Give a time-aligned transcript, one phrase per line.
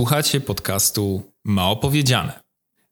[0.00, 2.40] Słuchacie podcastu Ma Opowiedziane.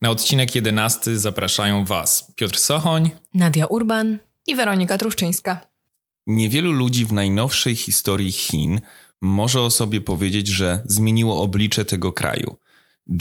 [0.03, 5.61] Na odcinek 11 zapraszają Was Piotr Sochoń, Nadia Urban i Weronika Truszczyńska.
[6.27, 8.81] Niewielu ludzi w najnowszej historii Chin
[9.21, 12.57] może o sobie powiedzieć, że zmieniło oblicze tego kraju.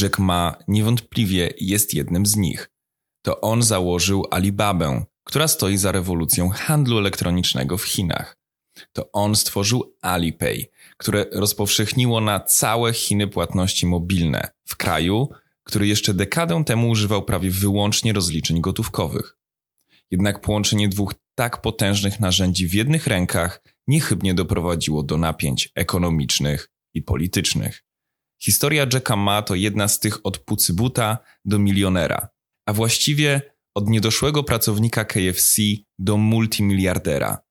[0.02, 2.70] Jack Ma niewątpliwie jest jednym z nich.
[3.22, 8.38] To on założył Alibabę, która stoi za rewolucją handlu elektronicznego w Chinach.
[8.94, 15.30] To on stworzył Alipay, które rozpowszechniło na całe Chiny płatności mobilne w kraju,
[15.64, 19.38] który jeszcze dekadę temu używał prawie wyłącznie rozliczeń gotówkowych.
[20.12, 27.02] Jednak połączenie dwóch tak potężnych narzędzi w jednych rękach niechybnie doprowadziło do napięć ekonomicznych i
[27.02, 27.84] politycznych.
[28.42, 32.30] Historia Jacka Ma to jedna z tych od pucybuta do milionera,
[32.66, 33.42] a właściwie
[33.76, 35.62] od niedoszłego pracownika KFC
[36.00, 37.47] do multimiliardera.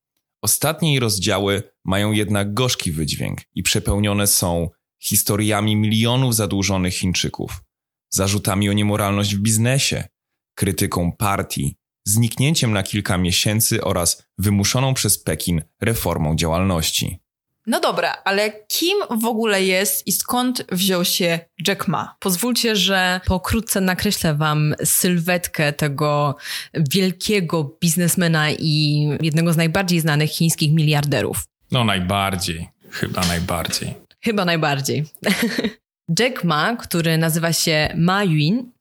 [0.47, 4.71] Ostatnie jej rozdziały mają jednak gorzki wydźwięk i przepełnione są
[5.03, 7.63] historiami milionów zadłużonych Chińczyków,
[8.11, 10.09] zarzutami o niemoralność w biznesie,
[10.55, 17.19] krytyką partii, zniknięciem na kilka miesięcy oraz wymuszoną przez Pekin reformą działalności.
[17.67, 22.17] No dobra, ale kim w ogóle jest i skąd wziął się Jack Ma?
[22.21, 26.37] Pozwólcie, że pokrótce nakreślę wam sylwetkę tego
[26.75, 31.45] wielkiego biznesmena i jednego z najbardziej znanych chińskich miliarderów.
[31.71, 33.95] No najbardziej, chyba najbardziej.
[34.25, 35.05] Chyba najbardziej.
[36.19, 38.73] Jack Ma, który nazywa się Ma Yun,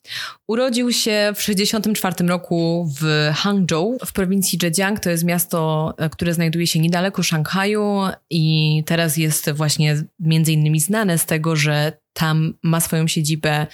[0.47, 4.99] urodził się w 1964 roku w Hangzhou w prowincji Zhejiang.
[4.99, 10.79] To jest miasto, e, które znajduje się niedaleko Szanghaju i teraz jest właśnie między innymi
[10.79, 13.67] znane z tego, że tam ma swoją siedzibę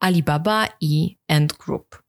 [0.00, 2.05] Alibaba i Ant Group.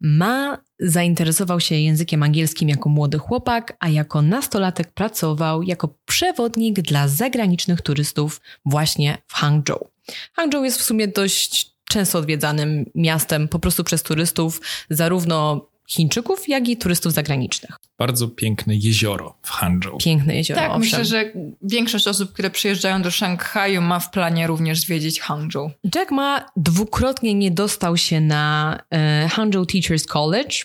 [0.00, 7.08] Ma zainteresował się językiem angielskim jako młody chłopak, a jako nastolatek pracował jako przewodnik dla
[7.08, 9.88] zagranicznych turystów właśnie w Hangzhou.
[10.32, 14.60] Hangzhou jest w sumie dość często odwiedzanym miastem po prostu przez turystów,
[14.90, 17.76] zarówno Chińczyków, jak i turystów zagranicznych.
[17.98, 19.98] Bardzo piękne jezioro w Hangzhou.
[19.98, 20.60] Piękne jezioro.
[20.60, 20.80] Tak, owszem.
[20.80, 21.32] myślę, że
[21.62, 25.70] większość osób, które przyjeżdżają do Szanghaju, ma w planie również zwiedzić Hangzhou.
[25.94, 30.56] Jack Ma dwukrotnie nie dostał się na e, Hangzhou Teachers College,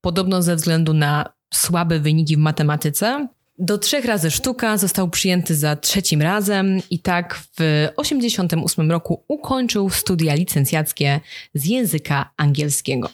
[0.00, 3.28] podobno ze względu na słabe wyniki w matematyce.
[3.58, 7.56] Do trzech razy sztuka został przyjęty za trzecim razem i tak w
[7.96, 11.20] 1988 roku ukończył studia licencjackie
[11.54, 13.08] z języka angielskiego.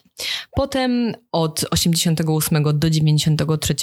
[0.56, 3.74] Potem od 88 do 93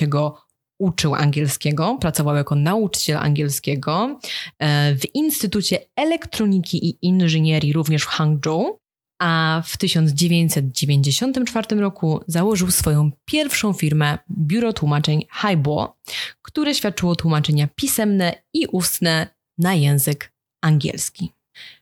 [0.80, 4.20] uczył angielskiego, pracował jako nauczyciel angielskiego
[4.60, 8.80] e, w Instytucie Elektroniki i Inżynierii również w Hangzhou,
[9.20, 15.98] a w 1994 roku założył swoją pierwszą firmę, biuro tłumaczeń Haibo,
[16.42, 19.28] które świadczyło tłumaczenia pisemne i ustne
[19.58, 21.32] na język angielski.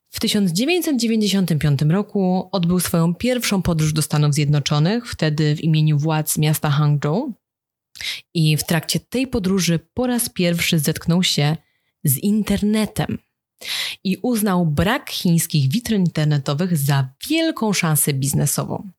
[0.10, 6.70] W 1995 roku odbył swoją pierwszą podróż do Stanów Zjednoczonych, wtedy w imieniu władz miasta
[6.70, 7.34] Hangzhou.
[8.34, 11.58] I w trakcie tej podróży po raz pierwszy zetknął się
[12.04, 13.18] z internetem
[14.04, 18.90] i uznał brak chińskich witryn internetowych za wielką szansę biznesową.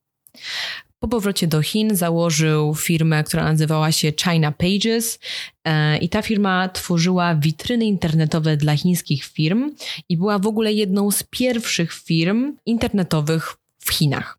[1.00, 5.18] Po powrocie do Chin założył firmę, która nazywała się China Pages
[5.64, 9.74] e, i ta firma tworzyła witryny internetowe dla chińskich firm
[10.08, 14.37] i była w ogóle jedną z pierwszych firm internetowych w Chinach.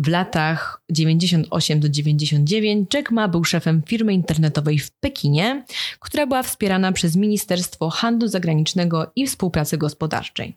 [0.00, 5.64] W latach 98 do 99 Jack Ma był szefem firmy internetowej w Pekinie,
[5.98, 10.56] która była wspierana przez Ministerstwo Handlu Zagranicznego i Współpracy Gospodarczej.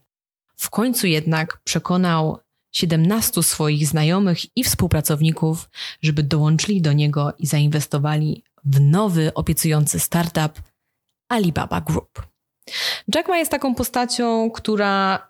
[0.56, 2.38] W końcu jednak przekonał
[2.72, 5.70] 17 swoich znajomych i współpracowników,
[6.02, 10.62] żeby dołączyli do niego i zainwestowali w nowy, obiecujący startup
[11.29, 12.28] Alibaba Group.
[13.16, 15.28] Jack Ma jest taką postacią, która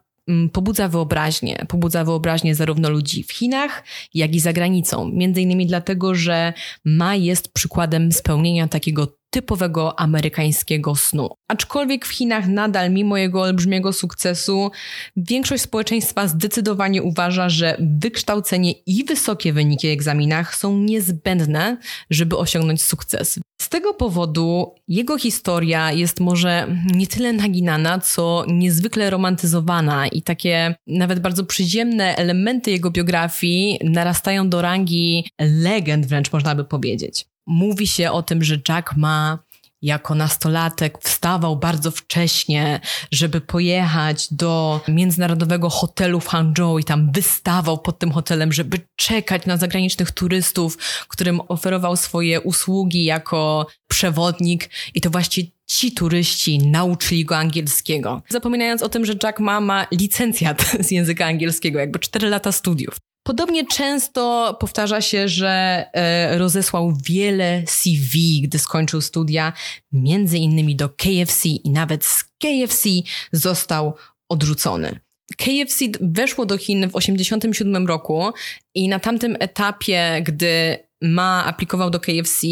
[0.52, 1.66] pobudza wyobraźnię.
[1.68, 3.84] Pobudza wyobraźnię zarówno ludzi w Chinach,
[4.14, 5.12] jak i za granicą.
[5.14, 6.54] Między innymi dlatego, że
[6.86, 11.30] Ma jest przykładem spełnienia takiego typowego amerykańskiego snu.
[11.48, 14.72] Aczkolwiek w Chinach nadal, mimo jego olbrzymiego sukcesu,
[15.16, 21.78] większość społeczeństwa zdecydowanie uważa, że wykształcenie i wysokie wyniki w egzaminach są niezbędne,
[22.10, 23.40] żeby osiągnąć sukces.
[23.62, 30.76] Z tego powodu jego historia jest może nie tyle naginana, co niezwykle romantyzowana i takie
[30.88, 37.33] nawet bardzo przyziemne elementy jego biografii narastają do rangi legend, wręcz można by powiedzieć.
[37.48, 39.40] Mówi się o tym, że Jack Ma
[39.82, 42.80] jako nastolatek wstawał bardzo wcześnie,
[43.12, 49.46] żeby pojechać do międzynarodowego hotelu w Hangzhou i tam wystawał pod tym hotelem, żeby czekać
[49.46, 57.26] na zagranicznych turystów, którym oferował swoje usługi jako przewodnik i to właśnie ci turyści nauczyli
[57.26, 58.22] go angielskiego.
[58.30, 62.98] Zapominając o tym, że Jack Ma ma licencjat z języka angielskiego, jakby 4 lata studiów.
[63.24, 69.54] Podobnie często powtarza się, że e, rozesłał wiele CV, gdy skończył studia,
[69.92, 72.90] między innymi do KFC i nawet z KFC
[73.32, 73.94] został
[74.30, 75.00] odrzucony.
[75.38, 78.32] KFC weszło do Chin w 1987 roku
[78.76, 82.48] i na tamtym etapie, gdy Ma aplikował do KFC,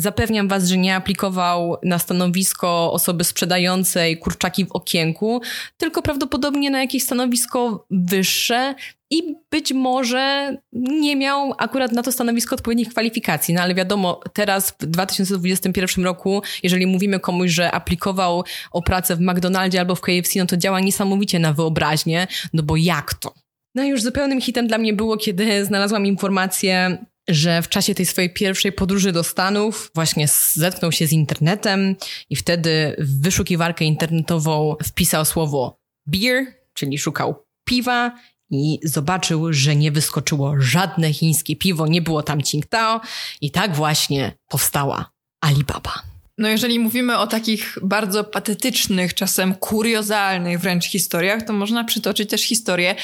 [0.00, 5.40] Zapewniam Was, że nie aplikował na stanowisko osoby sprzedającej kurczaki w okienku,
[5.76, 8.74] tylko prawdopodobnie na jakieś stanowisko wyższe
[9.10, 13.54] i być może nie miał akurat na to stanowisko odpowiednich kwalifikacji.
[13.54, 19.20] No ale wiadomo, teraz w 2021 roku, jeżeli mówimy komuś, że aplikował o pracę w
[19.20, 23.34] McDonaldzie albo w KFC, no to działa niesamowicie na wyobraźnię, no bo jak to?
[23.74, 28.06] No i już zupełnym hitem dla mnie było, kiedy znalazłam informację, że w czasie tej
[28.06, 31.96] swojej pierwszej podróży do Stanów właśnie zetknął się z internetem
[32.30, 38.12] i wtedy w wyszukiwarkę internetową wpisał słowo beer, czyli szukał piwa
[38.50, 43.00] i zobaczył, że nie wyskoczyło żadne chińskie piwo, nie było tam Qingdao
[43.40, 45.10] i tak właśnie powstała
[45.40, 46.07] Alibaba.
[46.38, 52.42] No jeżeli mówimy o takich bardzo patetycznych, czasem kuriozalnych wręcz historiach, to można przytoczyć też
[52.42, 52.94] historię,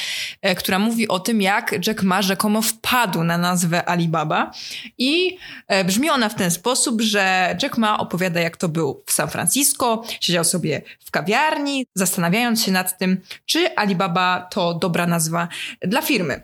[0.42, 4.50] e, która mówi o tym, jak Jack Ma rzekomo wpadł na nazwę Alibaba
[4.98, 5.38] i
[5.68, 9.30] e, brzmi ona w ten sposób, że Jack Ma opowiada, jak to był w San
[9.30, 15.48] Francisco, siedział sobie w kawiarni, zastanawiając się nad tym, czy Alibaba to dobra nazwa
[15.82, 16.42] dla firmy.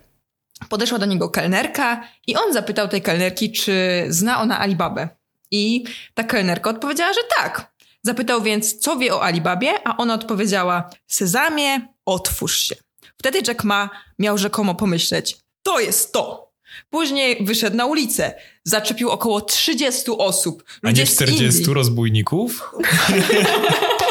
[0.68, 5.19] Podeszła do niego kelnerka i on zapytał tej kelnerki, czy zna ona Alibabę.
[5.50, 7.72] I ta kelnerka odpowiedziała, że tak.
[8.02, 12.74] Zapytał więc, co wie o Alibabie, a ona odpowiedziała, Sezamie, otwórz się.
[13.18, 16.50] Wtedy Jack Ma miał rzekomo pomyśleć, to jest to.
[16.90, 20.64] Później wyszedł na ulicę, zaczepił około 30 osób.
[20.82, 22.70] A nie 40 rozbójników?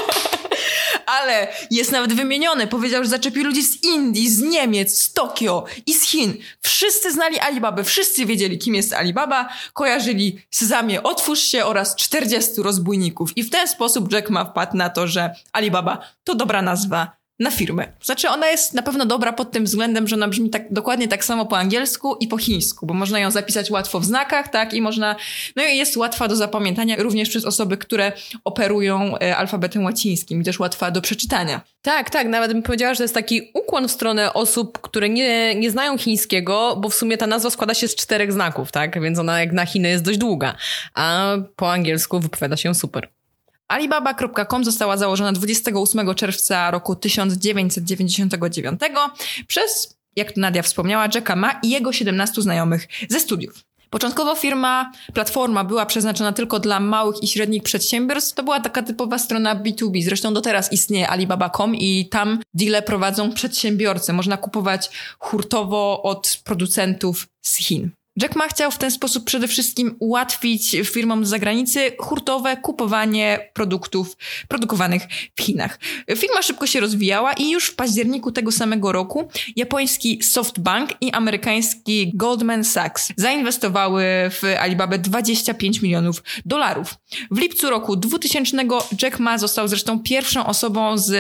[1.22, 2.68] ale jest nawet wymienione.
[2.68, 6.38] Powiedział, że zaczepił ludzi z Indii, z Niemiec, z Tokio i z Chin.
[6.62, 13.38] Wszyscy znali Alibabę, wszyscy wiedzieli, kim jest Alibaba, kojarzyli Sezamie Otwórz się oraz 40 rozbójników.
[13.38, 17.52] I w ten sposób Jack Ma wpadł na to, że Alibaba to dobra nazwa na
[17.52, 17.88] firmę.
[18.02, 21.26] Znaczy ona jest na pewno dobra pod tym względem, że ona brzmi tak, dokładnie tak
[21.26, 24.82] samo po angielsku i po chińsku, bo można ją zapisać łatwo w znakach, tak, i
[24.82, 25.16] można,
[25.56, 28.12] no i jest łatwa do zapamiętania również przez osoby, które
[28.44, 31.62] operują e, alfabetem łacińskim i też łatwa do przeczytania.
[31.82, 35.56] Tak, tak, nawet bym powiedziała, że to jest taki ukłon w stronę osób, które nie,
[35.56, 39.20] nie znają chińskiego, bo w sumie ta nazwa składa się z czterech znaków, tak, więc
[39.20, 40.56] ona jak na Chiny jest dość długa,
[40.94, 43.19] a po angielsku wypowiada się super.
[43.70, 48.82] Alibaba.com została założona 28 czerwca roku 1999
[49.48, 53.64] przez, jak tu Nadia wspomniała, Jacka Ma i jego 17 znajomych ze studiów.
[53.90, 58.36] Początkowo firma, platforma była przeznaczona tylko dla małych i średnich przedsiębiorstw.
[58.36, 60.04] To była taka typowa strona B2B.
[60.04, 64.14] Zresztą do teraz istnieje Alibaba.com i tam deale prowadzą przedsiębiorcy.
[64.14, 64.90] Można kupować
[65.20, 67.92] hurtowo od producentów z Chin.
[68.22, 74.18] Jack Ma chciał w ten sposób przede wszystkim ułatwić firmom z zagranicy hurtowe kupowanie produktów
[74.48, 75.04] produkowanych
[75.36, 75.80] w Chinach.
[76.18, 82.12] Firma szybko się rozwijała i już w październiku tego samego roku japoński SoftBank i amerykański
[82.16, 86.96] Goldman Sachs zainwestowały w Alibabę 25 milionów dolarów.
[87.32, 88.58] W lipcu roku 2000
[89.02, 91.12] Jack Ma został zresztą pierwszą osobą z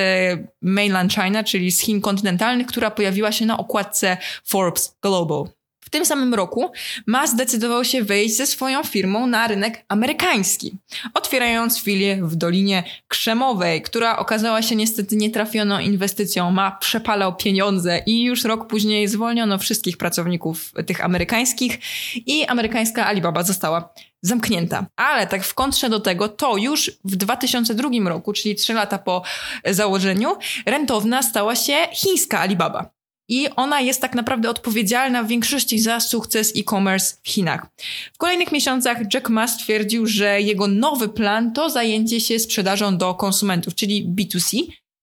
[0.62, 5.59] mainland China, czyli z Chin kontynentalnych, która pojawiła się na okładce Forbes Global.
[5.90, 6.72] W tym samym roku
[7.06, 10.78] Ma zdecydował się wyjść ze swoją firmą na rynek amerykański,
[11.14, 16.52] otwierając filię w Dolinie Krzemowej, która okazała się niestety nietrafioną inwestycją.
[16.52, 21.80] Ma przepalał pieniądze i już rok później zwolniono wszystkich pracowników tych amerykańskich
[22.16, 24.86] i amerykańska Alibaba została zamknięta.
[24.96, 29.24] Ale tak w kontrze do tego, to już w 2002 roku, czyli trzy lata po
[29.66, 32.99] założeniu, rentowna stała się chińska Alibaba
[33.30, 37.66] i ona jest tak naprawdę odpowiedzialna w większości za sukces e-commerce w Chinach.
[38.14, 43.14] W kolejnych miesiącach Jack Ma stwierdził, że jego nowy plan to zajęcie się sprzedażą do
[43.14, 44.58] konsumentów, czyli B2C.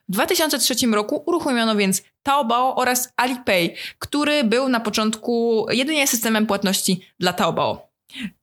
[0.09, 7.01] W 2003 roku uruchomiono więc Taobao oraz Alipay, który był na początku jedynie systemem płatności
[7.21, 7.89] dla Taobao.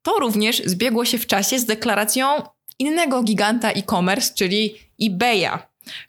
[0.02, 2.28] To również zbiegło się w czasie z deklaracją
[2.80, 5.60] innego giganta e-commerce, czyli eBaya,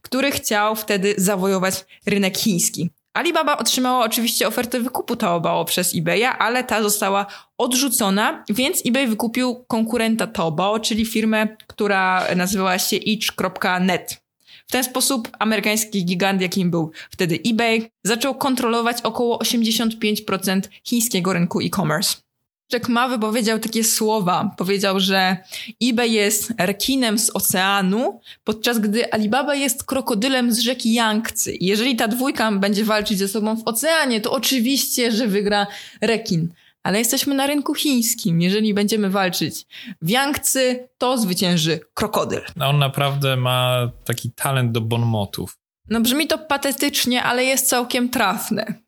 [0.03, 2.91] który chciał wtedy zawojować rynek chiński.
[3.15, 7.27] Alibaba otrzymała oczywiście ofertę wykupu Taobao przez eBaya, ale ta została
[7.59, 14.25] odrzucona, więc eBay wykupił konkurenta Taobao, czyli firmę, która nazywała się itch.net.
[14.67, 21.61] W ten sposób amerykański gigant, jakim był wtedy eBay, zaczął kontrolować około 85% chińskiego rynku
[21.61, 22.24] e-commerce.
[22.73, 24.55] Jack Ma wypowiedział takie słowa.
[24.57, 25.37] Powiedział, że
[25.83, 31.51] eBay jest rekinem z oceanu, podczas gdy Alibaba jest krokodylem z rzeki Yangtze.
[31.61, 35.67] Jeżeli ta dwójka będzie walczyć ze sobą w oceanie, to oczywiście, że wygra
[36.01, 36.53] rekin.
[36.83, 38.41] Ale jesteśmy na rynku chińskim.
[38.41, 39.67] Jeżeli będziemy walczyć
[40.03, 42.41] w Yangtze, to zwycięży krokodyl.
[42.57, 45.59] No on naprawdę ma taki talent do bonmotów.
[45.89, 48.84] No brzmi to patetycznie, ale jest całkiem trafne.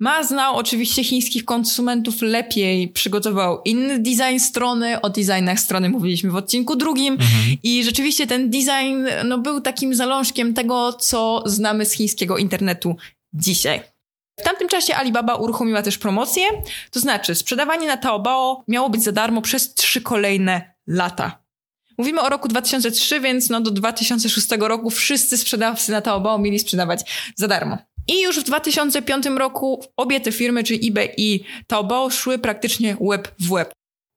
[0.00, 6.36] Ma znał oczywiście chińskich konsumentów lepiej, przygotował inny design strony, o designach strony mówiliśmy w
[6.36, 7.56] odcinku drugim mhm.
[7.62, 12.96] i rzeczywiście ten design no, był takim zalążkiem tego, co znamy z chińskiego internetu
[13.32, 13.82] dzisiaj.
[14.40, 16.44] W tamtym czasie Alibaba uruchomiła też promocję,
[16.90, 21.38] to znaczy sprzedawanie na Taobao miało być za darmo przez trzy kolejne lata.
[21.98, 27.32] Mówimy o roku 2003, więc no do 2006 roku wszyscy sprzedawcy na Taobao mieli sprzedawać
[27.36, 27.78] za darmo.
[28.08, 33.34] I już w 2005 roku obie te firmy, czyli eBay i Taobao, szły praktycznie łeb
[33.40, 33.72] w łeb.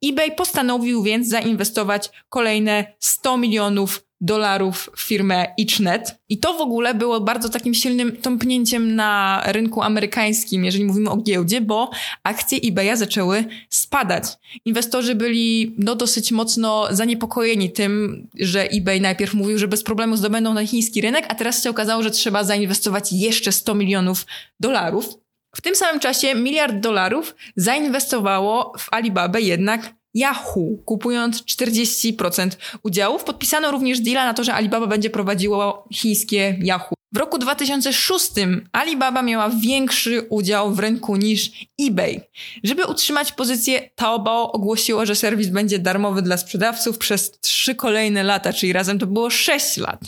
[0.05, 6.19] eBay postanowił więc zainwestować kolejne 100 milionów dolarów w firmę Ichnet.
[6.29, 11.17] I to w ogóle było bardzo takim silnym tąpnięciem na rynku amerykańskim, jeżeli mówimy o
[11.17, 11.89] giełdzie, bo
[12.23, 14.23] akcje eBaya zaczęły spadać.
[14.65, 20.53] Inwestorzy byli no, dosyć mocno zaniepokojeni tym, że eBay najpierw mówił, że bez problemu zdobędą
[20.53, 24.25] na chiński rynek, a teraz się okazało, że trzeba zainwestować jeszcze 100 milionów
[24.59, 25.19] dolarów.
[25.55, 32.50] W tym samym czasie miliard dolarów zainwestowało w Alibabę jednak Yahoo, kupując 40%
[32.84, 33.24] udziałów.
[33.24, 36.96] Podpisano również deala na to, że Alibaba będzie prowadziło chińskie Yahoo.
[37.13, 38.32] W roku 2006
[38.72, 41.51] Alibaba miała większy udział w rynku niż
[41.82, 42.22] eBay.
[42.63, 48.54] Żeby utrzymać pozycję, Taobao ogłosiło, że serwis będzie darmowy dla sprzedawców przez trzy kolejne lata,
[48.54, 50.00] czyli razem to było 6 lat.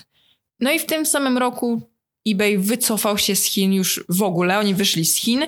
[0.59, 1.81] No i w tym samym roku
[2.27, 5.43] eBay wycofał się z Chin już w ogóle, oni wyszli z Chin,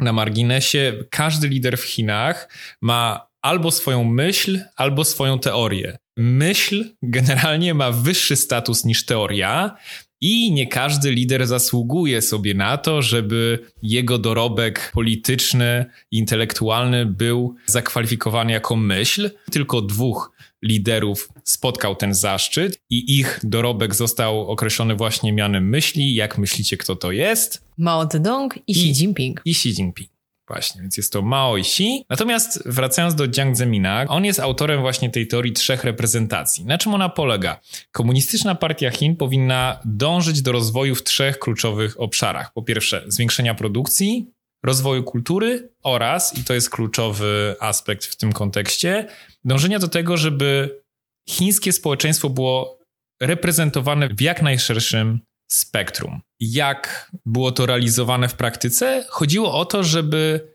[0.00, 5.98] na marginesie każdy lider w Chinach ma albo swoją myśl, albo swoją teorię.
[6.16, 9.76] Myśl generalnie ma wyższy status niż teoria,
[10.20, 18.52] i nie każdy lider zasługuje sobie na to, żeby jego dorobek polityczny, intelektualny był zakwalifikowany
[18.52, 19.30] jako myśl.
[19.50, 26.14] Tylko dwóch liderów spotkał ten zaszczyt i ich dorobek został określony właśnie mianem myśli.
[26.14, 27.64] Jak myślicie, kto to jest?
[27.78, 29.40] Mao Zedong i Xi Jinping.
[29.44, 30.15] I Xi Jinping.
[30.48, 32.04] Właśnie, więc jest to Mao i Xi.
[32.10, 36.64] Natomiast wracając do Jiang Zemina, on jest autorem właśnie tej teorii trzech reprezentacji.
[36.64, 37.60] Na czym ona polega?
[37.92, 42.52] Komunistyczna partia Chin powinna dążyć do rozwoju w trzech kluczowych obszarach.
[42.52, 44.30] Po pierwsze, zwiększenia produkcji,
[44.64, 49.08] rozwoju kultury oraz, i to jest kluczowy aspekt w tym kontekście,
[49.44, 50.80] dążenia do tego, żeby
[51.28, 52.78] chińskie społeczeństwo było
[53.22, 56.20] reprezentowane w jak najszerszym spektrum.
[56.40, 59.04] Jak było to realizowane w praktyce?
[59.08, 60.48] Chodziło o to, żeby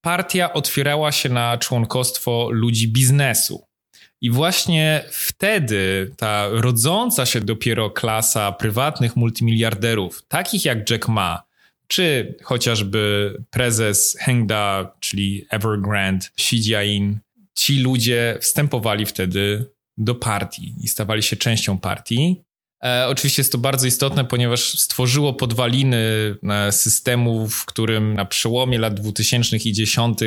[0.00, 3.64] partia otwierała się na członkostwo ludzi biznesu.
[4.20, 11.42] I właśnie wtedy ta rodząca się dopiero klasa prywatnych multimiliarderów, takich jak Jack Ma,
[11.86, 17.18] czy chociażby prezes Hengda, czyli Evergrande, Xi Jiain,
[17.54, 19.66] ci ludzie wstępowali wtedy
[19.98, 22.42] do partii i stawali się częścią partii.
[22.84, 25.98] E, oczywiście jest to bardzo istotne, ponieważ stworzyło podwaliny
[26.48, 30.18] e, systemu, w którym na przełomie lat 2000 i 10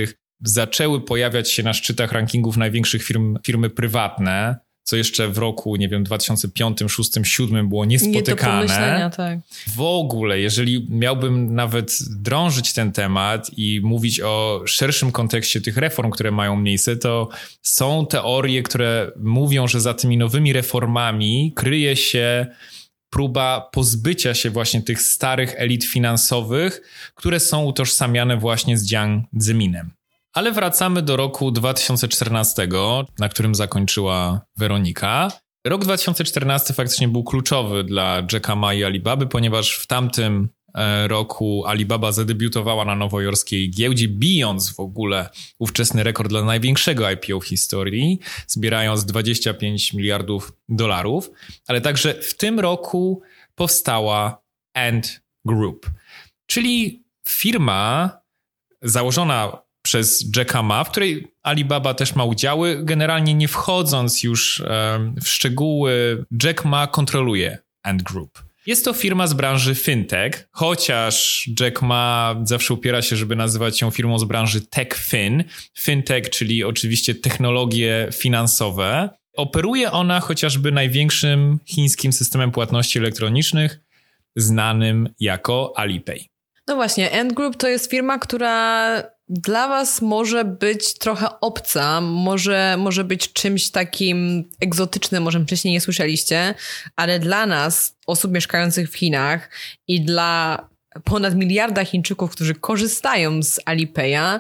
[0.42, 4.56] zaczęły pojawiać się na szczytach rankingów największych firm, firmy prywatne,
[4.88, 9.00] co jeszcze w roku, nie wiem, 2005, 2006, 2007 było niespotykane.
[9.04, 9.40] Nie tak.
[9.76, 16.12] W ogóle, jeżeli miałbym nawet drążyć ten temat i mówić o szerszym kontekście tych reform,
[16.12, 17.30] które mają miejsce, to
[17.62, 22.48] są teorie, które mówią, że za tymi nowymi reformami kryje się
[23.10, 26.82] próba pozbycia się właśnie tych starych elit finansowych,
[27.16, 29.97] które są utożsamiane właśnie z Jiang Zeminem.
[30.38, 32.68] Ale wracamy do roku 2014,
[33.20, 35.32] na którym zakończyła Weronika.
[35.68, 41.66] Rok 2014 faktycznie był kluczowy dla Jacka Ma i Alibaby, ponieważ w tamtym e, roku
[41.66, 45.30] Alibaba zadebiutowała na nowojorskiej giełdzie, bijąc w ogóle
[45.60, 51.32] ówczesny rekord dla największego IPO w historii, zbierając 25 miliardów dolarów,
[51.68, 53.22] ale także w tym roku
[53.56, 54.42] powstała
[54.74, 55.90] Ant Group,
[56.46, 58.12] czyli firma
[58.82, 62.80] założona przez Jacka Ma, w której Alibaba też ma udziały.
[62.84, 64.64] Generalnie nie wchodząc już
[65.24, 68.44] w szczegóły, Jack Ma kontroluje Ant Group.
[68.66, 73.92] Jest to firma z branży fintech, chociaż Jack Ma zawsze upiera się, żeby nazywać ją
[73.92, 75.44] firmą z branży TechFin.
[75.78, 79.10] Fintech, czyli oczywiście technologie finansowe.
[79.38, 83.80] Operuje ona chociażby największym chińskim systemem płatności elektronicznych,
[84.36, 86.30] znanym jako Alipay.
[86.68, 92.76] No właśnie, Ant Group to jest firma, która dla Was może być trochę obca, może,
[92.80, 96.56] może być czymś takim egzotycznym, może wcześniej nie słyszeliście,
[96.96, 99.50] ale dla nas, osób mieszkających w Chinach
[99.88, 100.68] i dla
[101.04, 104.40] ponad miliarda Chińczyków, którzy korzystają z Alipaya,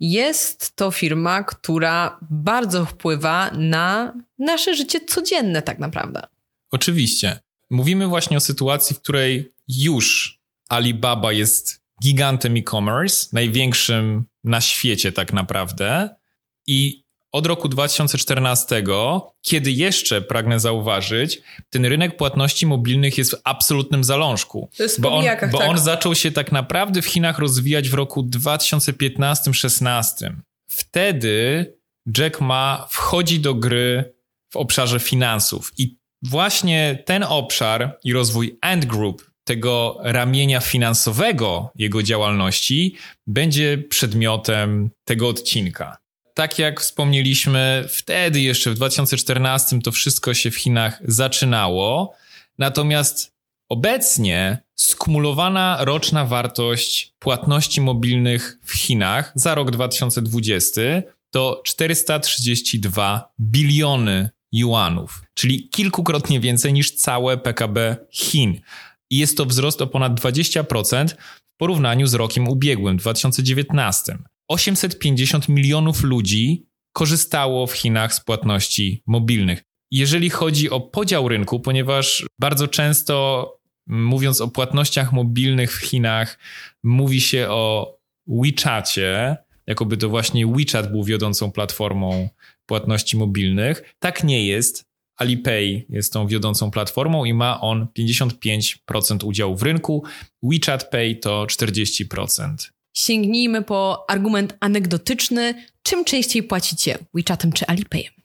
[0.00, 6.22] jest to firma, która bardzo wpływa na nasze życie codzienne, tak naprawdę.
[6.70, 7.40] Oczywiście.
[7.70, 15.32] Mówimy właśnie o sytuacji, w której już Alibaba jest gigantem e-commerce, największym na świecie tak
[15.32, 16.08] naprawdę.
[16.66, 18.82] I od roku 2014,
[19.42, 24.70] kiedy jeszcze pragnę zauważyć, ten rynek płatności mobilnych jest w absolutnym zalążku.
[24.76, 25.68] To jest bo on, bo tak.
[25.68, 30.32] on zaczął się tak naprawdę w Chinach rozwijać w roku 2015-16.
[30.68, 31.66] Wtedy
[32.18, 34.14] Jack Ma wchodzi do gry
[34.50, 42.02] w obszarze finansów i właśnie ten obszar i rozwój Ant Group tego ramienia finansowego jego
[42.02, 45.96] działalności będzie przedmiotem tego odcinka.
[46.34, 52.14] Tak jak wspomnieliśmy, wtedy jeszcze w 2014 to wszystko się w Chinach zaczynało,
[52.58, 53.32] natomiast
[53.68, 60.80] obecnie skumulowana roczna wartość płatności mobilnych w Chinach za rok 2020
[61.30, 68.60] to 432 biliony juanów, czyli kilkukrotnie więcej niż całe PKB Chin
[69.12, 71.08] i jest to wzrost o ponad 20%
[71.54, 74.18] w porównaniu z rokiem ubiegłym, 2019.
[74.48, 79.62] 850 milionów ludzi korzystało w Chinach z płatności mobilnych.
[79.90, 83.46] Jeżeli chodzi o podział rynku, ponieważ bardzo często
[83.86, 86.38] mówiąc o płatnościach mobilnych w Chinach,
[86.82, 87.96] mówi się o
[88.26, 92.28] WeChacie, jakoby to właśnie WeChat był wiodącą platformą
[92.66, 93.94] płatności mobilnych.
[93.98, 94.91] Tak nie jest.
[95.22, 100.04] Alipay jest tą wiodącą platformą i ma on 55% udziału w rynku.
[100.42, 102.54] WeChat Pay to 40%.
[102.96, 105.54] Sięgnijmy po argument anegdotyczny.
[105.82, 106.98] Czym częściej płacicie?
[107.14, 108.21] WeChatem czy Alipayem?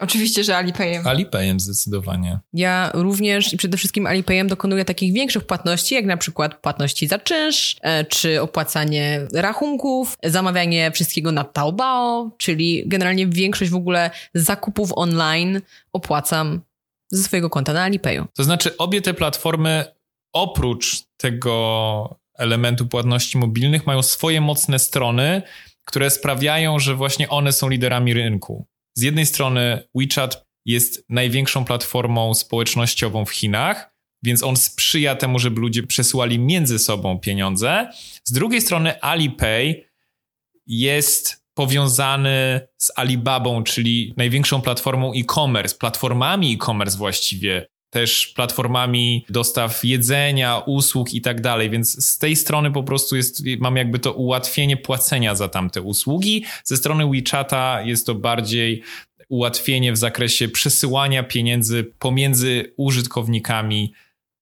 [0.00, 1.06] Oczywiście, że Alipayem.
[1.06, 2.38] Alipayem zdecydowanie.
[2.52, 7.18] Ja również i przede wszystkim Alipayem dokonuję takich większych płatności, jak na przykład płatności za
[7.18, 14.90] czynsz, e, czy opłacanie rachunków, zamawianie wszystkiego na Taobao, czyli generalnie większość w ogóle zakupów
[14.96, 15.60] online
[15.92, 16.60] opłacam
[17.10, 18.26] ze swojego konta na Alipayu.
[18.34, 19.84] To znaczy obie te platformy
[20.32, 25.42] oprócz tego elementu płatności mobilnych mają swoje mocne strony,
[25.84, 28.66] które sprawiają, że właśnie one są liderami rynku.
[28.94, 35.60] Z jednej strony WeChat jest największą platformą społecznościową w Chinach, więc on sprzyja temu, żeby
[35.60, 37.90] ludzie przesyłali między sobą pieniądze.
[38.24, 39.84] Z drugiej strony Alipay
[40.66, 50.58] jest powiązany z Alibabą, czyli największą platformą e-commerce, platformami e-commerce właściwie, też platformami dostaw jedzenia,
[50.58, 54.76] usług i tak dalej, więc z tej strony po prostu jest, mam jakby to ułatwienie
[54.76, 56.44] płacenia za tamte usługi.
[56.64, 58.82] Ze strony WeChata jest to bardziej
[59.28, 63.92] ułatwienie w zakresie przesyłania pieniędzy pomiędzy użytkownikami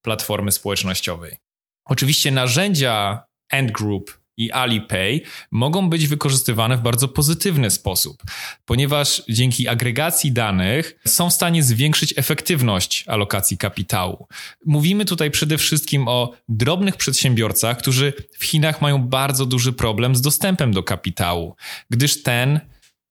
[0.03, 1.37] platformy społecznościowej.
[1.85, 8.23] Oczywiście narzędzia Ant Group i Alipay mogą być wykorzystywane w bardzo pozytywny sposób,
[8.65, 14.27] ponieważ dzięki agregacji danych są w stanie zwiększyć efektywność alokacji kapitału.
[14.67, 20.21] Mówimy tutaj przede wszystkim o drobnych przedsiębiorcach, którzy w Chinach mają bardzo duży problem z
[20.21, 21.57] dostępem do kapitału,
[21.91, 22.61] gdyż ten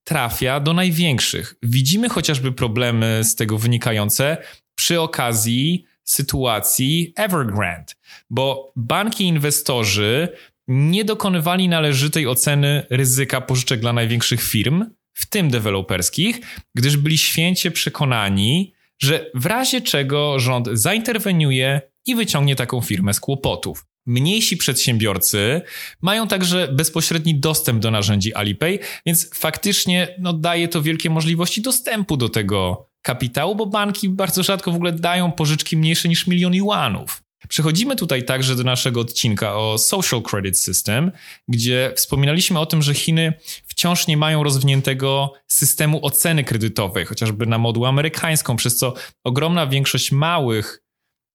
[0.03, 1.55] trafia do największych.
[1.63, 4.37] Widzimy chociażby problemy z tego wynikające
[4.75, 7.93] przy okazji sytuacji Evergrande,
[8.29, 10.29] bo banki inwestorzy
[10.71, 16.39] nie dokonywali należytej oceny ryzyka pożyczek dla największych firm, w tym deweloperskich,
[16.75, 23.19] gdyż byli święcie przekonani, że w razie czego rząd zainterweniuje i wyciągnie taką firmę z
[23.19, 23.85] kłopotów.
[24.05, 25.61] Mniejsi przedsiębiorcy
[26.01, 32.17] mają także bezpośredni dostęp do narzędzi Alipay, więc faktycznie no, daje to wielkie możliwości dostępu
[32.17, 37.23] do tego kapitału, bo banki bardzo rzadko w ogóle dają pożyczki mniejsze niż milion juanów.
[37.51, 41.11] Przechodzimy tutaj także do naszego odcinka o Social Credit System,
[41.47, 43.33] gdzie wspominaliśmy o tym, że Chiny
[43.65, 50.11] wciąż nie mają rozwiniętego systemu oceny kredytowej, chociażby na moduł amerykańską, przez co ogromna większość
[50.11, 50.83] małych,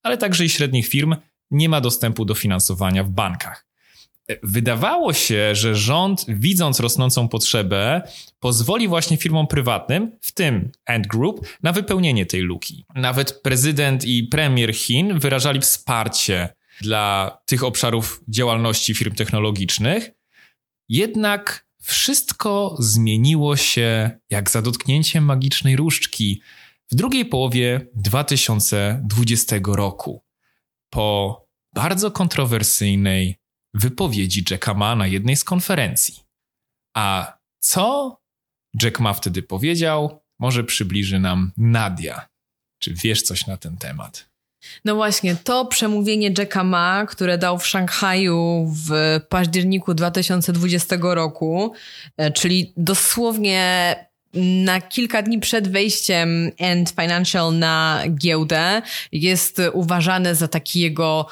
[0.02, 1.16] ale także i średnich firm
[1.50, 3.66] nie ma dostępu do finansowania w bankach.
[4.43, 8.03] Wydawało się, że rząd, widząc rosnącą potrzebę,
[8.41, 12.85] pozwoli właśnie firmom prywatnym, w tym Ant Group, na wypełnienie tej luki.
[12.95, 16.49] Nawet prezydent i premier Chin wyrażali wsparcie
[16.81, 20.11] dla tych obszarów działalności firm technologicznych.
[20.89, 26.43] Jednak wszystko zmieniło się jak za dotknięciem magicznej różdżki
[26.91, 30.25] w drugiej połowie 2020 roku.
[30.91, 31.41] Po
[31.75, 33.37] bardzo kontrowersyjnej
[33.77, 36.15] wypowiedzi Jacka Ma na jednej z konferencji.
[36.97, 38.17] A co
[38.83, 42.27] Jack Ma wtedy powiedział, może przybliży nam Nadia.
[42.79, 44.29] Czy wiesz coś na ten temat?
[44.85, 51.73] No właśnie, to przemówienie Jacka Ma, które dał w Szanghaju w październiku 2020 roku,
[52.17, 53.95] e, czyli dosłownie
[54.65, 61.27] na kilka dni przed wejściem End Financial na giełdę, jest uważane za taki jego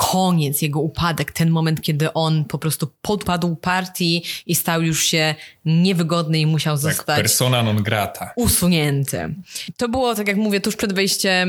[0.00, 5.34] koniec, jego upadek, ten moment, kiedy on po prostu podpadł partii i stał już się
[5.64, 8.32] niewygodny i musiał tak, zostać persona non grata.
[8.36, 9.34] usunięty.
[9.76, 11.48] To było, tak jak mówię, tuż przed wejściem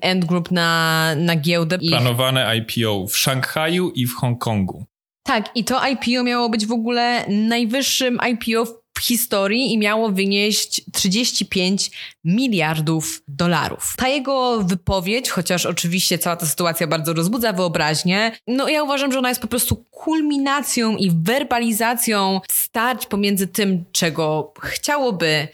[0.00, 1.78] End Group na, na giełdę.
[1.78, 4.84] Planowane IPO w Szanghaju i w Hongkongu.
[5.26, 10.08] Tak, i to IPO miało być w ogóle najwyższym IPO w w historii i miało
[10.08, 11.90] wynieść 35
[12.24, 13.94] miliardów dolarów.
[13.96, 19.18] Ta jego wypowiedź, chociaż oczywiście cała ta sytuacja bardzo rozbudza wyobraźnię, no ja uważam, że
[19.18, 25.48] ona jest po prostu kulminacją i werbalizacją starć pomiędzy tym, czego chciałoby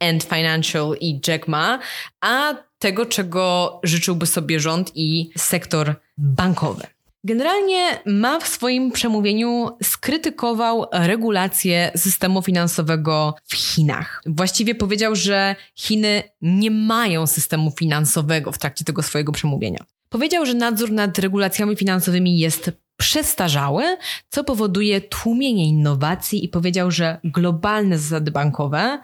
[0.00, 1.78] End Financial i Jack Ma,
[2.20, 6.86] a tego, czego życzyłby sobie rząd i sektor bankowy.
[7.24, 14.22] Generalnie Ma w swoim przemówieniu skrytykował regulację systemu finansowego w Chinach.
[14.26, 19.84] Właściwie powiedział, że Chiny nie mają systemu finansowego w trakcie tego swojego przemówienia.
[20.08, 23.96] Powiedział, że nadzór nad regulacjami finansowymi jest przestarzały,
[24.28, 28.98] co powoduje tłumienie innowacji i powiedział, że globalne zasady bankowe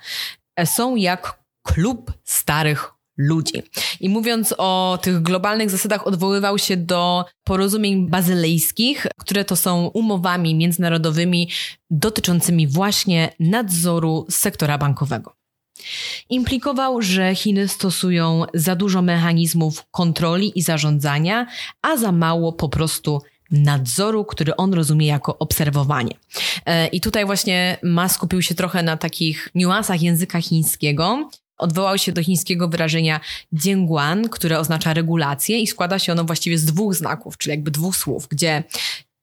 [0.64, 3.62] są jak klub starych ludzi.
[4.00, 10.54] I mówiąc o tych globalnych zasadach, odwoływał się do porozumień bazylejskich, które to są umowami
[10.54, 11.50] międzynarodowymi
[11.90, 15.38] dotyczącymi właśnie nadzoru sektora bankowego.
[16.30, 21.46] Implikował, że Chiny stosują za dużo mechanizmów kontroli i zarządzania,
[21.82, 26.12] a za mało po prostu nadzoru, który on rozumie jako obserwowanie.
[26.66, 32.12] E, I tutaj właśnie Ma skupił się trochę na takich niuansach języka chińskiego, odwołał się
[32.12, 33.20] do chińskiego wyrażenia
[33.52, 37.96] Jianguan, które oznacza regulację i składa się ono właściwie z dwóch znaków, czyli jakby dwóch
[37.96, 38.64] słów, gdzie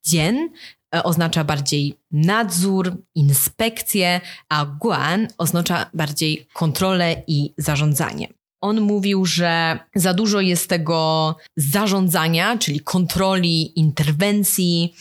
[0.08, 0.50] Jian
[0.95, 8.28] e, oznacza bardziej nadzór, inspekcję, a guan oznacza bardziej kontrolę i zarządzanie.
[8.62, 14.93] On mówił, że za dużo jest tego zarządzania, czyli kontroli, interwencji,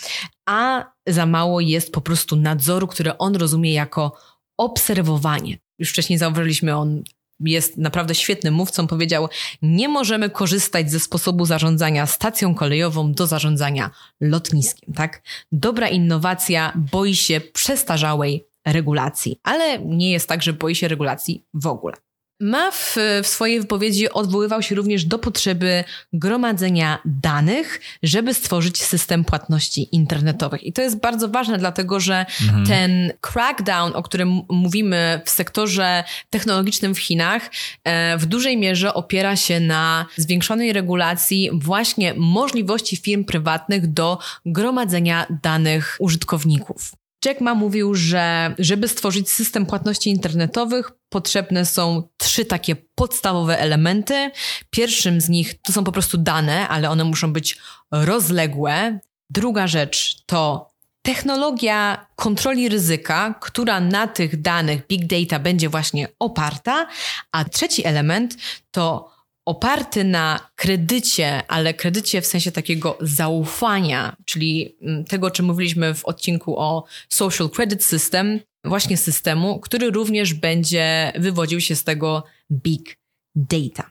[0.49, 4.17] a za mało jest po prostu nadzoru, który on rozumie jako
[4.59, 5.59] obserwowanie.
[5.79, 7.03] Już wcześniej zauważyliśmy, on
[7.41, 9.29] jest naprawdę świetnym mówcą, powiedział:
[9.63, 14.95] Nie możemy korzystać ze sposobu zarządzania stacją kolejową do zarządzania lotniskiem.
[14.95, 15.23] Tak?
[15.53, 21.67] Dobra innowacja boi się przestarzałej regulacji, ale nie jest tak, że boi się regulacji w
[21.67, 21.95] ogóle.
[22.41, 29.25] Ma w, w, swojej wypowiedzi odwoływał się również do potrzeby gromadzenia danych, żeby stworzyć system
[29.25, 30.65] płatności internetowych.
[30.65, 32.67] I to jest bardzo ważne, dlatego że mhm.
[32.67, 37.51] ten crackdown, o którym mówimy w sektorze technologicznym w Chinach,
[37.85, 45.27] e, w dużej mierze opiera się na zwiększonej regulacji właśnie możliwości firm prywatnych do gromadzenia
[45.43, 47.04] danych użytkowników.
[47.25, 54.31] Jack Ma mówił, że żeby stworzyć system płatności internetowych, potrzebne są trzy takie podstawowe elementy.
[54.71, 57.59] Pierwszym z nich to są po prostu dane, ale one muszą być
[57.91, 58.99] rozległe.
[59.31, 60.71] Druga rzecz to
[61.03, 66.87] technologia kontroli ryzyka, która na tych danych big data będzie właśnie oparta.
[67.33, 68.37] A trzeci element
[68.71, 69.14] to
[69.45, 76.05] oparty na kredycie, ale kredycie w sensie takiego zaufania, czyli mm, tego, czym mówiliśmy w
[76.05, 82.97] odcinku o Social Credit System, właśnie systemu, który również będzie wywodził się z tego big
[83.35, 83.91] data.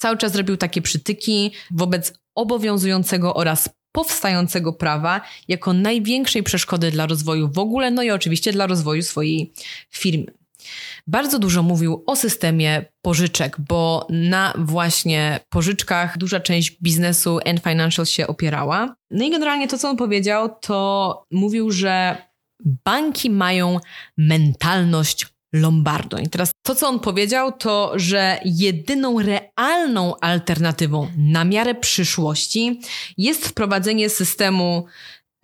[0.00, 7.48] Cały czas robił takie przytyki wobec obowiązującego oraz powstającego prawa jako największej przeszkody dla rozwoju
[7.48, 9.52] w ogóle, no i oczywiście dla rozwoju swojej
[9.90, 10.43] firmy
[11.06, 18.06] bardzo dużo mówił o systemie pożyczek, bo na właśnie pożyczkach duża część biznesu and financial
[18.06, 18.94] się opierała.
[19.10, 22.16] No i generalnie to, co on powiedział, to mówił, że
[22.84, 23.80] banki mają
[24.18, 26.18] mentalność Lombardo.
[26.18, 32.80] I teraz to, co on powiedział, to, że jedyną realną alternatywą na miarę przyszłości
[33.18, 34.86] jest wprowadzenie systemu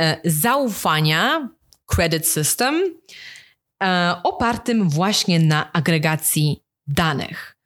[0.01, 1.49] e, zaufania,
[1.87, 2.83] credit system,
[4.23, 7.57] opartym właśnie na agregacji danych.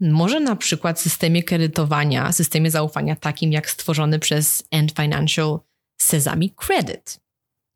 [0.00, 5.60] Może na przykład systemie kredytowania, systemie zaufania takim jak stworzony przez End Financial
[6.00, 7.20] Sesame Credit.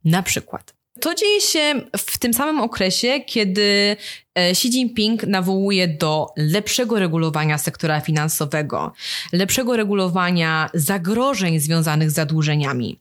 [0.04, 0.74] Na przykład.
[1.00, 3.96] To dzieje się w tym samym okresie, kiedy
[4.34, 8.92] e, Xi Jinping nawołuje do lepszego regulowania sektora finansowego,
[9.32, 13.00] lepszego regulowania zagrożeń związanych z zadłużeniami.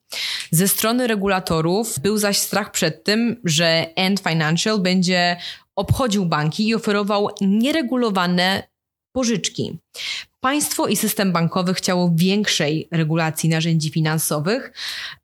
[0.52, 5.38] Ze strony regulatorów był zaś strach przed tym, że Ant Financial będzie
[5.76, 8.64] obchodził banki i oferował nieregulowane
[9.16, 9.80] pożyczki.
[10.40, 14.74] Państwo i system bankowy chciało większej regulacji narzędzi finansowych,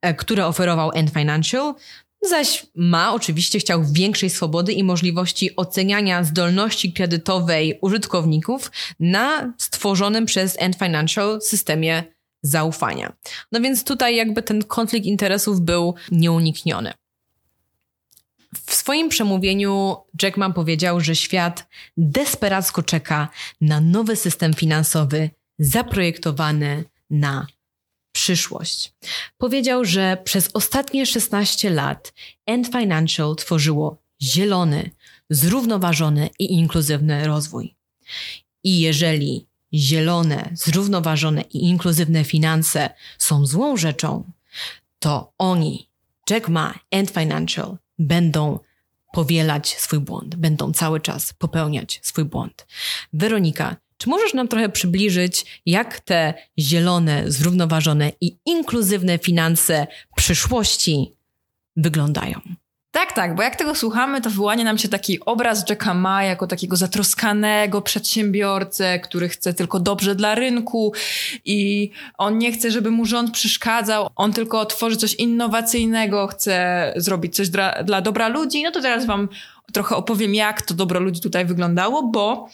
[0.02, 1.74] e, które oferował Ant Financial,
[2.22, 10.56] zaś ma oczywiście chciał większej swobody i możliwości oceniania zdolności kredytowej użytkowników na stworzonym przez
[10.60, 12.04] End Financial systemie
[12.42, 13.14] zaufania.
[13.52, 16.94] No więc tutaj jakby ten konflikt interesów był nieunikniony.
[18.68, 23.30] W swoim przemówieniu Jackman powiedział, że świat desperacko czeka
[23.62, 25.30] na nowy system finansowy
[25.60, 27.48] zaprojektowany na
[28.12, 28.94] przyszłość.
[29.38, 32.14] Powiedział, że przez ostatnie 16 lat
[32.46, 34.92] End Financial tworzyło zielony,
[35.30, 37.76] zrównoważony i inkluzywny rozwój.
[38.64, 44.32] I jeżeli zielone, zrównoważone i inkluzywne finanse są złą rzeczą,
[45.00, 45.90] to oni,
[46.30, 48.60] Jack Ma, End Financial, będą
[49.14, 52.68] powielać swój błąd, będą cały czas popełniać swój błąd.
[53.14, 61.14] Weronika, czy możesz nam trochę przybliżyć, jak te zielone, zrównoważone i inkluzywne finanse przyszłości
[61.76, 62.40] wyglądają?
[62.92, 66.48] Tak, tak, bo jak tego słuchamy, to wyłania nam się taki obraz Jacka Ma jako
[66.48, 70.94] takiego zatroskanego przedsiębiorcę, który chce tylko dobrze dla rynku
[71.46, 77.36] i on nie chce, żeby mu rząd przeszkadzał, on tylko tworzy coś innowacyjnego, chce zrobić
[77.36, 78.64] coś dla, dla dobra ludzi.
[78.64, 79.30] No to teraz wam
[79.74, 82.50] trochę opowiem, jak to dobro ludzi tutaj wyglądało, bo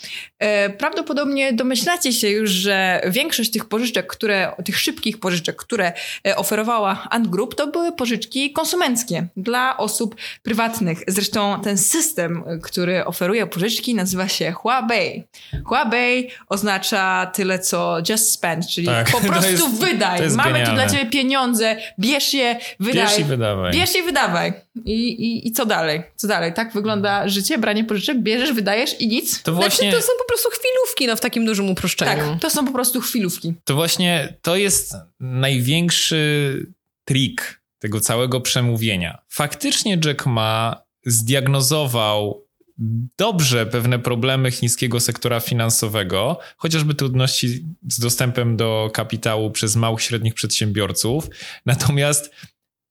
[0.77, 5.93] prawdopodobnie domyślacie się już, że większość tych pożyczek, które, tych szybkich pożyczek, które
[6.27, 11.03] e, oferowała Ant Group, to były pożyczki konsumenckie dla osób prywatnych.
[11.07, 15.23] Zresztą ten system, który oferuje pożyczki, nazywa się Huawei.
[15.65, 20.29] Huawei oznacza tyle, co just spend, czyli tak, po prostu jest, wydaj.
[20.29, 20.65] Mamy genialne.
[20.65, 23.03] tu dla ciebie pieniądze, bierz je, wydaj.
[23.03, 23.73] Bierz i wydawaj.
[23.73, 24.53] Bierz i wydawaj.
[24.85, 26.03] I, i, I co dalej?
[26.15, 26.53] Co dalej?
[26.53, 29.43] Tak wygląda życie, branie pożyczek, bierzesz, wydajesz i nic?
[29.43, 29.89] To właśnie...
[29.89, 32.31] Znaczy, to są po prostu chwilówki, no w takim dużym uproszczeniu.
[32.31, 33.53] Tak, to są po prostu chwilówki.
[33.63, 36.65] To właśnie, to jest największy
[37.05, 39.21] trik tego całego przemówienia.
[39.29, 42.45] Faktycznie Jack Ma zdiagnozował
[43.17, 50.33] dobrze pewne problemy chińskiego sektora finansowego, chociażby trudności z dostępem do kapitału przez małych, średnich
[50.33, 51.29] przedsiębiorców.
[51.65, 52.31] Natomiast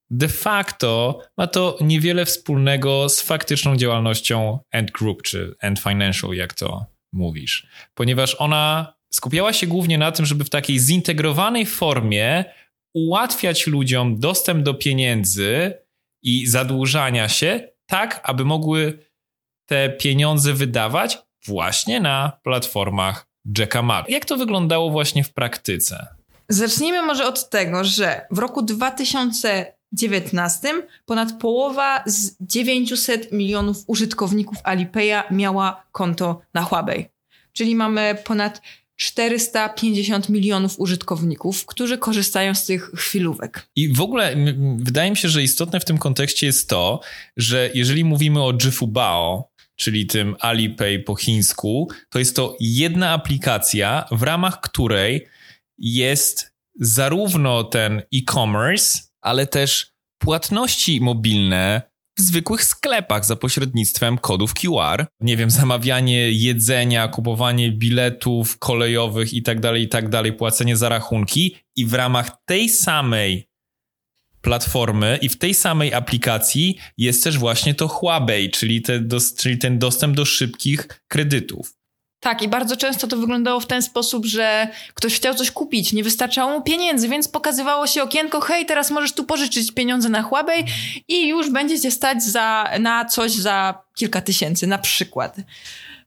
[0.09, 6.53] de facto ma to niewiele wspólnego z faktyczną działalnością End Group czy End Financial, jak
[6.53, 12.45] to mówisz, ponieważ ona skupiała się głównie na tym, żeby w takiej zintegrowanej formie
[12.93, 15.73] ułatwiać ludziom dostęp do pieniędzy
[16.23, 18.99] i zadłużania się, tak aby mogły
[19.65, 24.03] te pieniądze wydawać właśnie na platformach Jacka Ma.
[24.09, 26.07] Jak to wyglądało właśnie w praktyce?
[26.49, 28.61] Zacznijmy może od tego, że w roku
[29.91, 37.05] 2019 ponad połowa z 900 milionów użytkowników Alipaya miała konto na Huawei.
[37.53, 38.61] Czyli mamy ponad
[38.95, 43.69] 450 milionów użytkowników, którzy korzystają z tych chwilówek.
[43.75, 44.35] I w ogóle
[44.77, 46.99] wydaje mi się, że istotne w tym kontekście jest to,
[47.37, 54.05] że jeżeli mówimy o Jifubao, czyli tym Alipay po chińsku, to jest to jedna aplikacja,
[54.11, 55.27] w ramach której
[55.77, 61.81] jest zarówno ten e-commerce, ale też płatności mobilne
[62.17, 65.05] w zwykłych sklepach za pośrednictwem kodów QR.
[65.19, 71.55] Nie wiem, zamawianie jedzenia, kupowanie biletów kolejowych i tak dalej, i tak płacenie za rachunki
[71.75, 73.49] i w ramach tej samej
[74.41, 79.03] platformy i w tej samej aplikacji jest też właśnie to Huawei, czyli, te,
[79.37, 81.73] czyli ten dostęp do szybkich kredytów.
[82.25, 86.03] Tak, i bardzo często to wyglądało w ten sposób, że ktoś chciał coś kupić, nie
[86.03, 90.65] wystarczało mu pieniędzy, więc pokazywało się okienko, hej, teraz możesz tu pożyczyć pieniądze na Huawei
[91.07, 95.35] i już będziecie stać za, na coś za kilka tysięcy, na przykład.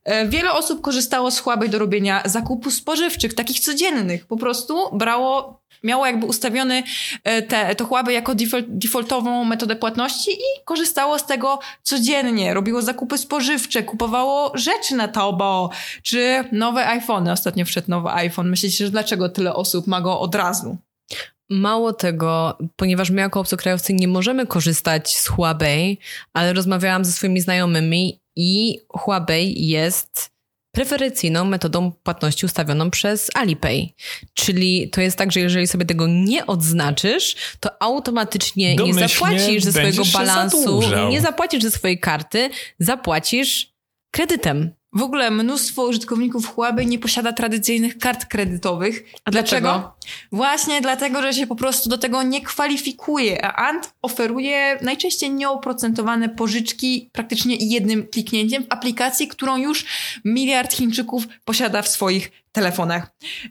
[0.05, 4.27] E, wiele osób korzystało z Huawei do robienia zakupów spożywczych, takich codziennych.
[4.27, 6.83] Po prostu brało, miało jakby ustawiony
[7.25, 12.55] e, te, to Huawei jako default, defaultową metodę płatności i korzystało z tego codziennie.
[12.55, 15.71] Robiło zakupy spożywcze, kupowało rzeczy na Taobao,
[16.03, 17.33] czy nowe iPhony.
[17.33, 18.51] Ostatnio wszedł nowy iPhone.
[18.51, 20.77] Myślicie, że dlaczego tyle osób ma go od razu?
[21.51, 25.99] Mało tego, ponieważ my jako obcokrajowcy nie możemy korzystać z Huawei,
[26.33, 30.31] ale rozmawiałam ze swoimi znajomymi i Huawei jest
[30.73, 33.95] preferencyjną metodą płatności ustawioną przez Alipay.
[34.35, 39.65] Czyli to jest tak, że jeżeli sobie tego nie odznaczysz, to automatycznie Domyślnie nie zapłacisz
[39.65, 43.73] ze swojego balansu, nie zapłacisz ze swojej karty, zapłacisz
[44.11, 44.78] kredytem.
[44.99, 49.05] W ogóle mnóstwo użytkowników Huawei nie posiada tradycyjnych kart kredytowych.
[49.25, 49.97] A dlaczego?
[50.33, 53.45] Właśnie dlatego, że się po prostu do tego nie kwalifikuje.
[53.45, 59.85] A Ant oferuje najczęściej nieoprocentowane pożyczki praktycznie jednym kliknięciem w aplikacji, którą już
[60.25, 63.11] miliard Chińczyków posiada w swoich telefonach.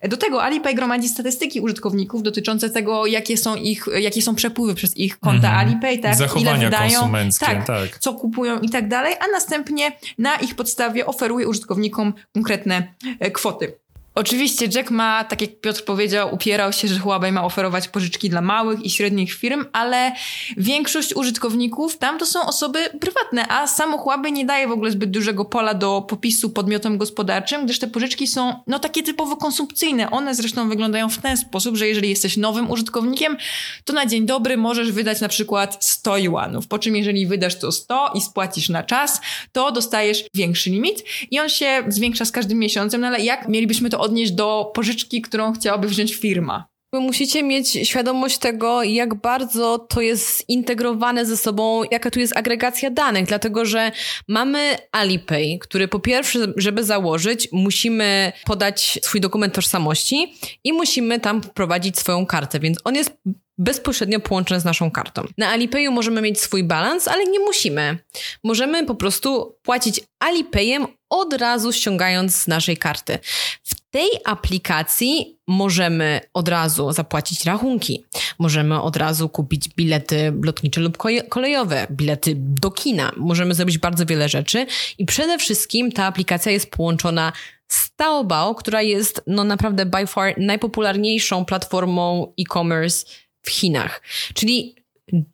[0.10, 4.98] Do tego Alipay gromadzi statystyki użytkowników dotyczące tego, jakie są ich, jakie są przepływy przez
[4.98, 5.68] ich konta Mhm.
[5.68, 6.16] Alipay, tak?
[6.16, 8.00] Zachowania ile wydają, konsumenckie, tak, tak.
[8.00, 13.74] co kupują i tak dalej, a następnie na ich podstawie oferuje użytkownikom konkretne e, kwoty.
[14.18, 18.42] Oczywiście Jack ma, tak jak Piotr powiedział, upierał się, że Huawei ma oferować pożyczki dla
[18.42, 20.12] małych i średnich firm, ale
[20.58, 25.12] większość użytkowników tam to są osoby prywatne, a samo Huawei nie daje w ogóle zbyt
[25.12, 30.12] dużego pola do popisu podmiotom gospodarczym, gdyż te pożyczki są no takie typowo konsumpcyjne.
[30.12, 33.38] One zresztą wyglądają w ten sposób, że jeżeli jesteś nowym użytkownikiem,
[33.86, 37.72] to na dzień dobry możesz wydać na przykład 100 juanów, po czym jeżeli wydasz to
[37.72, 42.60] 100 i spłacisz na czas, to dostajesz większy limit i on się zwiększa z każdym
[42.60, 46.68] miesiącem, no ale jak mielibyśmy to odnieść do pożyczki, którą chciałaby wziąć firma?
[46.94, 52.90] Musicie mieć świadomość tego, jak bardzo to jest zintegrowane ze sobą, jaka tu jest agregacja
[52.90, 53.92] danych, dlatego że
[54.28, 61.42] mamy Alipay, który po pierwsze, żeby założyć, musimy podać swój dokument tożsamości i musimy tam
[61.42, 63.12] wprowadzić swoją kartę, więc on jest
[63.58, 65.24] bezpośrednio połączony z naszą kartą.
[65.38, 67.98] Na Alipayu możemy mieć swój balans, ale nie musimy.
[68.44, 73.20] Możemy po prostu płacić Alipayem od razu ściągając z naszej karty.
[73.64, 78.06] W tej aplikacji możemy od razu zapłacić rachunki.
[78.40, 80.98] Możemy od razu kupić bilety lotnicze lub
[81.30, 83.12] kolejowe, bilety do kina.
[83.18, 84.66] Możemy zrobić bardzo wiele rzeczy
[84.98, 87.34] i przede wszystkim ta aplikacja jest połączona
[87.68, 93.06] z Taobao, która jest no naprawdę by far najpopularniejszą platformą e-commerce
[93.48, 94.02] w Chinach.
[94.34, 94.76] Czyli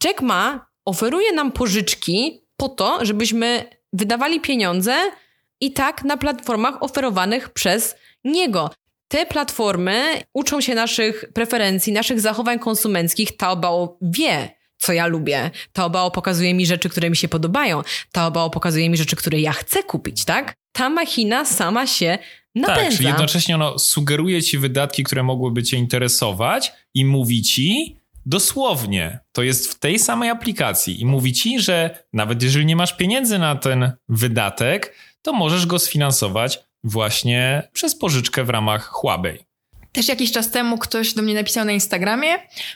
[0.03, 4.95] Jack Ma oferuje nam pożyczki po to, żebyśmy wydawali pieniądze
[5.61, 8.69] i tak na platformach oferowanych przez niego.
[9.07, 13.37] Te platformy uczą się naszych preferencji, naszych zachowań konsumenckich.
[13.37, 15.51] Taobao wie, co ja lubię.
[15.73, 17.81] Taobao pokazuje mi rzeczy, które mi się podobają.
[18.11, 20.53] Taobao pokazuje mi rzeczy, które ja chcę kupić, tak?
[20.71, 22.17] Ta machina sama się
[22.55, 22.81] napędza.
[22.81, 29.19] Tak, czyli jednocześnie ono sugeruje ci wydatki, które mogłyby cię interesować i mówi ci dosłownie,
[29.31, 33.39] to jest w tej samej aplikacji i mówi ci, że nawet jeżeli nie masz pieniędzy
[33.39, 39.39] na ten wydatek, to możesz go sfinansować właśnie przez pożyczkę w ramach Huawei.
[39.91, 42.29] Też jakiś czas temu ktoś do mnie napisał na Instagramie,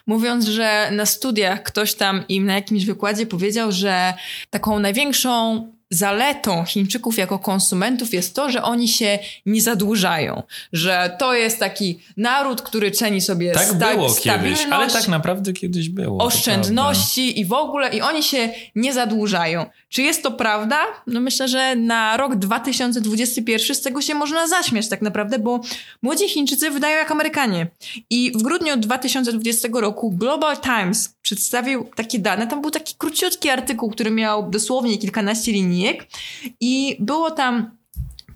[0.07, 4.13] mówiąc, że na studiach ktoś tam im na jakimś wykładzie powiedział, że
[4.49, 10.43] taką największą zaletą Chińczyków jako konsumentów jest to, że oni się nie zadłużają.
[10.73, 15.53] Że to jest taki naród, który ceni sobie Tak sta- było kiedyś, ale tak naprawdę
[15.53, 16.23] kiedyś było.
[16.23, 19.65] oszczędności i w ogóle, i oni się nie zadłużają.
[19.89, 20.79] Czy jest to prawda?
[21.07, 25.59] No myślę, że na rok 2021 z tego się można zaśmiać tak naprawdę, bo
[26.01, 27.67] młodzi Chińczycy wydają jak Amerykanie.
[28.09, 32.47] I w grudniu 2020 roku Global Times przedstawił takie dane.
[32.47, 35.51] Tam był taki króciutki artykuł, który miał dosłownie kilkanaście
[36.59, 37.77] i było tam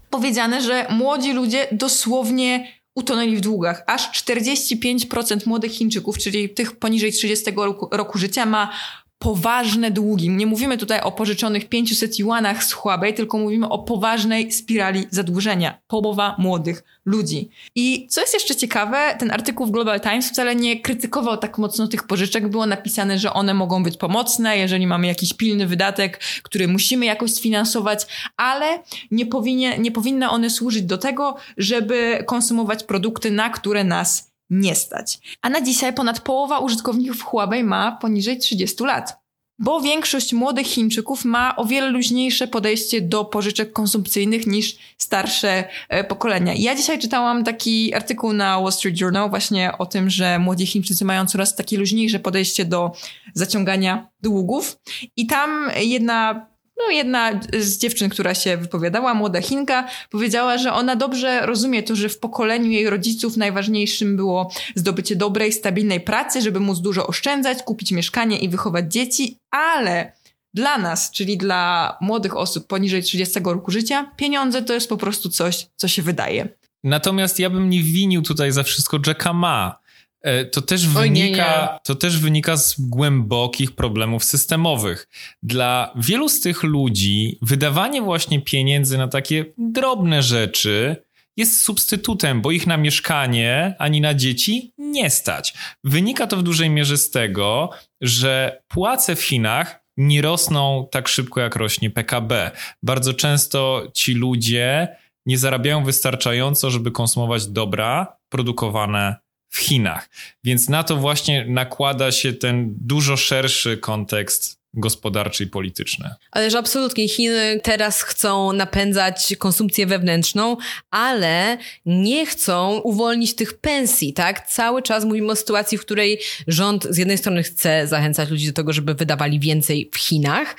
[0.10, 3.84] powiedziane, że młodzi ludzie dosłownie utonęli w długach.
[3.88, 8.74] Aż 45% młodych Chińczyków, czyli tych poniżej 30 roku, roku życia, ma
[9.22, 10.30] poważne długi.
[10.30, 15.78] Nie mówimy tutaj o pożyczonych 500 juanach z Huawei, tylko mówimy o poważnej spirali zadłużenia.
[15.88, 17.50] Połowa młodych ludzi.
[17.76, 21.88] I co jest jeszcze ciekawe, ten artykuł w Global Times wcale nie krytykował tak mocno
[21.88, 22.48] tych pożyczek.
[22.48, 27.34] Było napisane, że one mogą być pomocne, jeżeli mamy jakiś pilny wydatek, który musimy jakoś
[27.34, 28.08] sfinansować,
[28.38, 34.31] ale nie, powinie, nie powinny one służyć do tego, żeby konsumować produkty, na które nas
[34.52, 35.20] nie stać.
[35.42, 39.22] A na dzisiaj ponad połowa użytkowników Huawei ma poniżej 30 lat.
[39.60, 46.04] Bo większość młodych Chińczyków ma o wiele luźniejsze podejście do pożyczek konsumpcyjnych niż starsze e,
[46.04, 46.54] pokolenia.
[46.54, 51.06] Ja dzisiaj czytałam taki artykuł na Wall Street Journal właśnie o tym, że młodzi Chińczycy
[51.06, 52.92] mają coraz takie luźniejsze podejście do
[53.34, 54.78] zaciągania długów.
[55.16, 56.51] I tam jedna
[56.88, 61.96] no jedna z dziewczyn, która się wypowiadała, młoda Chinka, powiedziała, że ona dobrze rozumie to,
[61.96, 67.64] że w pokoleniu jej rodziców najważniejszym było zdobycie dobrej, stabilnej pracy, żeby móc dużo oszczędzać,
[67.64, 70.14] kupić mieszkanie i wychować dzieci, ale
[70.54, 75.30] dla nas, czyli dla młodych osób poniżej 30 roku życia, pieniądze to jest po prostu
[75.30, 76.50] coś, co się wydaje.
[76.84, 79.81] Natomiast ja bym nie winił tutaj za wszystko Jacka Ma.
[80.24, 85.08] E, To też, wynika, to też wynika z głębokich problemów systemowych.
[85.44, 90.96] Dla wielu z tych ludzi wydawanie właśnie pieniędzy na takie drobne rzeczy
[91.38, 95.54] jest substytutem, bo ich na mieszkanie ani na dzieci nie stać.
[95.84, 97.70] Wynika to w dużej mierze z tego,
[98.02, 102.52] że płace w Chinach nie rosną tak szybko, jak rośnie PKB.
[102.84, 104.88] Bardzo często ci ludzie
[105.26, 109.16] nie zarabiają wystarczająco, żeby konsumować dobra produkowane
[109.52, 110.10] w Chinach.
[110.44, 116.10] Więc na to właśnie nakłada się ten dużo szerszy kontekst gospodarczy i polityczny.
[116.32, 120.58] Ale że absolutnie Chiny teraz chcą napędzać konsumpcję wewnętrzną,
[120.92, 124.48] ale nie chcą uwolnić tych pensji, tak?
[124.48, 128.54] Cały czas mówimy o sytuacji, w której rząd z jednej strony chce zachęcać ludzi do
[128.54, 130.56] tego, żeby wydawali więcej w Chinach,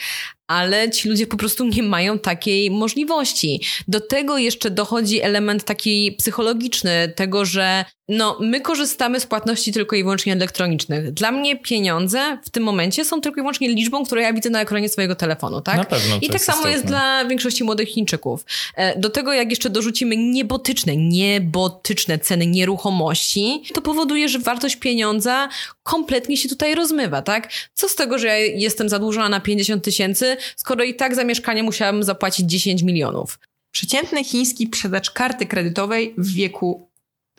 [0.47, 3.61] ale ci ludzie po prostu nie mają takiej możliwości.
[3.88, 9.97] Do tego jeszcze dochodzi element taki psychologiczny, tego, że no, my korzystamy z płatności tylko
[9.97, 11.13] i wyłącznie elektronicznych.
[11.13, 14.61] Dla mnie pieniądze w tym momencie są tylko i wyłącznie liczbą, którą ja widzę na
[14.61, 15.77] ekranie swojego telefonu, tak?
[15.77, 16.17] Na pewno.
[16.17, 16.91] I tak jest samo jest istotne.
[16.91, 18.45] dla większości młodych Chińczyków.
[18.77, 25.49] E, Do tego, jak jeszcze dorzucimy niebotyczne, niebotyczne ceny nieruchomości, to powoduje, że wartość pieniądza
[25.83, 27.53] kompletnie się tutaj rozmywa, tak?
[27.75, 31.63] Co z tego, że ja jestem zadłużona na 50 tysięcy, skoro i tak za mieszkanie
[31.63, 33.39] musiałabym zapłacić 10 milionów.
[33.71, 36.89] Przeciętny chiński posiadacz karty kredytowej w wieku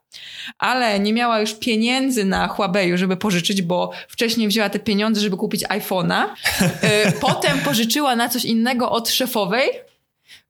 [0.59, 5.37] ale nie miała już pieniędzy na Huawei, żeby pożyczyć, bo wcześniej wzięła te pieniądze, żeby
[5.37, 6.25] kupić iPhone'a.
[7.09, 9.71] Y, Potem pożyczyła na coś innego od szefowej,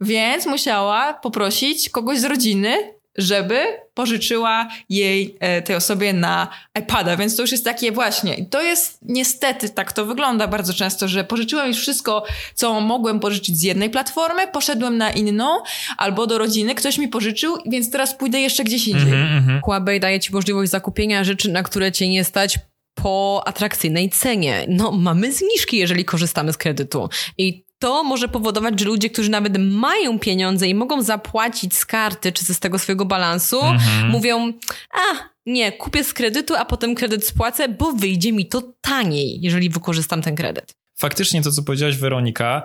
[0.00, 3.60] więc musiała poprosić kogoś z rodziny, żeby
[3.94, 8.34] pożyczyła jej e, tej osobie na iPada, więc to już jest takie właśnie.
[8.34, 12.24] I to jest niestety, tak to wygląda bardzo często, że pożyczyłem już wszystko,
[12.54, 15.58] co mogłem pożyczyć z jednej platformy, poszedłem na inną
[15.96, 19.12] albo do rodziny, ktoś mi pożyczył, więc teraz pójdę jeszcze gdzieś indziej.
[19.12, 22.58] Mhm, Huawei daje ci możliwość zakupienia rzeczy, na które cię nie stać
[22.94, 24.66] po atrakcyjnej cenie.
[24.68, 27.08] No, mamy zniżki, jeżeli korzystamy z kredytu.
[27.38, 32.32] I to może powodować, że ludzie, którzy nawet mają pieniądze i mogą zapłacić z karty
[32.32, 34.10] czy z tego swojego balansu, Mhm.
[34.10, 34.52] mówią,
[34.94, 39.70] a nie, kupię z kredytu, a potem kredyt spłacę, bo wyjdzie mi to taniej, jeżeli
[39.70, 40.72] wykorzystam ten kredyt.
[40.98, 42.62] faktycznie to, co powiedziałaś Weronika,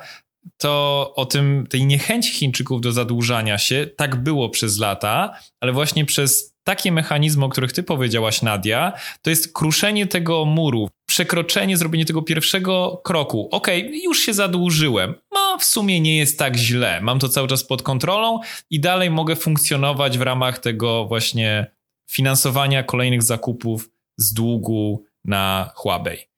[0.58, 6.06] to o tym, tej niechęci Chińczyków do zadłużania się, tak było przez lata, ale właśnie
[6.06, 12.06] przez takie mechanizmy, o których ty powiedziałaś, Nadia, to jest kruszenie tego muru, przekroczenie, zrobienie
[12.06, 13.48] tego pierwszego kroku.
[13.52, 17.64] Okej, już się zadłużyłem, no w sumie nie jest tak źle, mam to cały czas
[17.64, 18.40] pod kontrolą
[18.70, 21.72] i dalej mogę funkcjonować w ramach tego właśnie
[22.10, 26.33] finansowania kolejnych zakupów z długu na Huawei.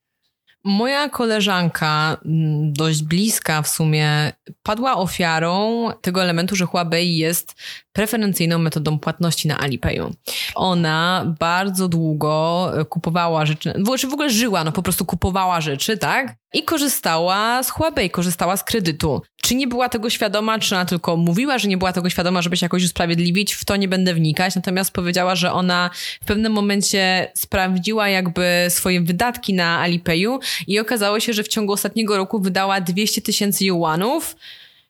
[0.66, 7.54] Moja koleżanka, mm, dość bliska w sumie, padła ofiarą tego elementu, że Huawei jest
[7.92, 10.14] preferencyjną metodą płatności na Alipayu.
[10.54, 15.98] Ona bardzo długo e, kupowała rzeczy, czy w ogóle żyła, no po prostu kupowała rzeczy,
[15.98, 16.36] tak?
[16.52, 19.22] I korzystała z Huawei, korzystała z kredytu.
[19.46, 22.56] Czy nie była tego świadoma, czy ona tylko mówiła, że nie była tego świadoma, żeby
[22.56, 25.90] się jakoś usprawiedliwić, w to nie będę wnikać, natomiast powiedziała, że ona
[26.22, 31.72] w pewnym momencie sprawdziła jakby swoje wydatki na Alipayu i okazało się, że w ciągu
[31.72, 34.36] ostatniego roku wydała 200 tysięcy juanów,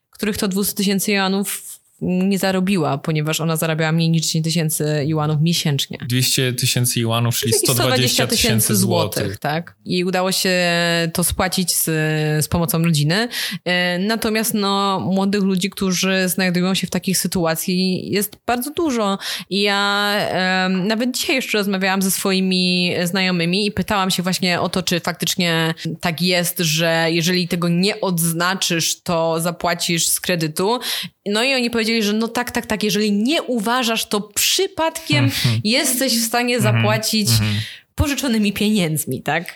[0.09, 5.41] których to 200 tysięcy juanów nie zarobiła, ponieważ ona zarabiała mniej niż 10 tysięcy juanów
[5.41, 5.97] miesięcznie.
[6.09, 9.37] 200 tysięcy juanów, czyli Jakieś 120 tysięcy złotych.
[9.37, 9.75] tak?
[9.85, 10.51] I udało się
[11.13, 11.83] to spłacić z,
[12.45, 13.27] z pomocą rodziny.
[13.65, 19.17] E, Natomiast no, młodych ludzi, którzy znajdują się w takiej sytuacji jest bardzo dużo.
[19.49, 20.13] I ja
[20.69, 25.73] nawet dzisiaj jeszcze rozmawiałam ze swoimi znajomymi i pytałam się właśnie o to, czy faktycznie
[26.01, 30.79] tak jest, że jeżeli tego nie odznaczysz, to zapłacisz z kredytu.
[31.25, 35.31] No i oni powiedzieli, że no tak, tak, tak, jeżeli nie uważasz, to przypadkiem
[35.63, 37.29] jesteś w stanie zapłacić
[37.95, 39.55] pożyczonymi pieniędzmi, tak?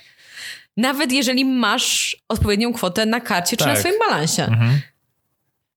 [0.77, 3.79] Nawet jeżeli masz odpowiednią kwotę na karcie czy na Tak.
[3.79, 4.43] swoim balansie.
[4.43, 4.81] Mhm.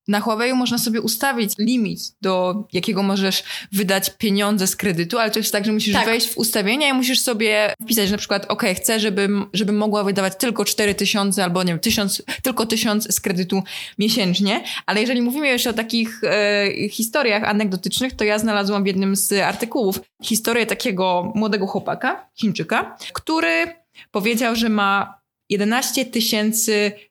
[0.09, 3.43] Na Huawei można sobie ustawić limit, do jakiego możesz
[3.73, 6.07] wydać pieniądze z kredytu, ale to jest tak, że musisz Tak.
[6.07, 10.33] wejść w ustawienia i musisz sobie wpisać, na przykład, ok, chcę, żebym, żebym mogła wydawać
[10.39, 13.63] tylko 4 tysiące albo nie wiem, tysiąc, tylko tysiąc z kredytu
[13.99, 19.17] miesięcznie, ale jeżeli mówimy jeszcze o takich e, historiach anegdotycznych, to ja znalazłam w jednym
[19.17, 23.67] z artykułów historię takiego młodego chłopaka, Chińczyka, który
[24.11, 26.07] powiedział, że ma 11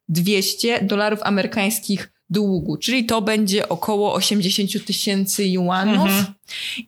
[0.10, 6.08] 200 dolarów amerykańskich długu, czyli to będzie około 80 tysięcy juanów.
[6.08, 6.26] Mhm.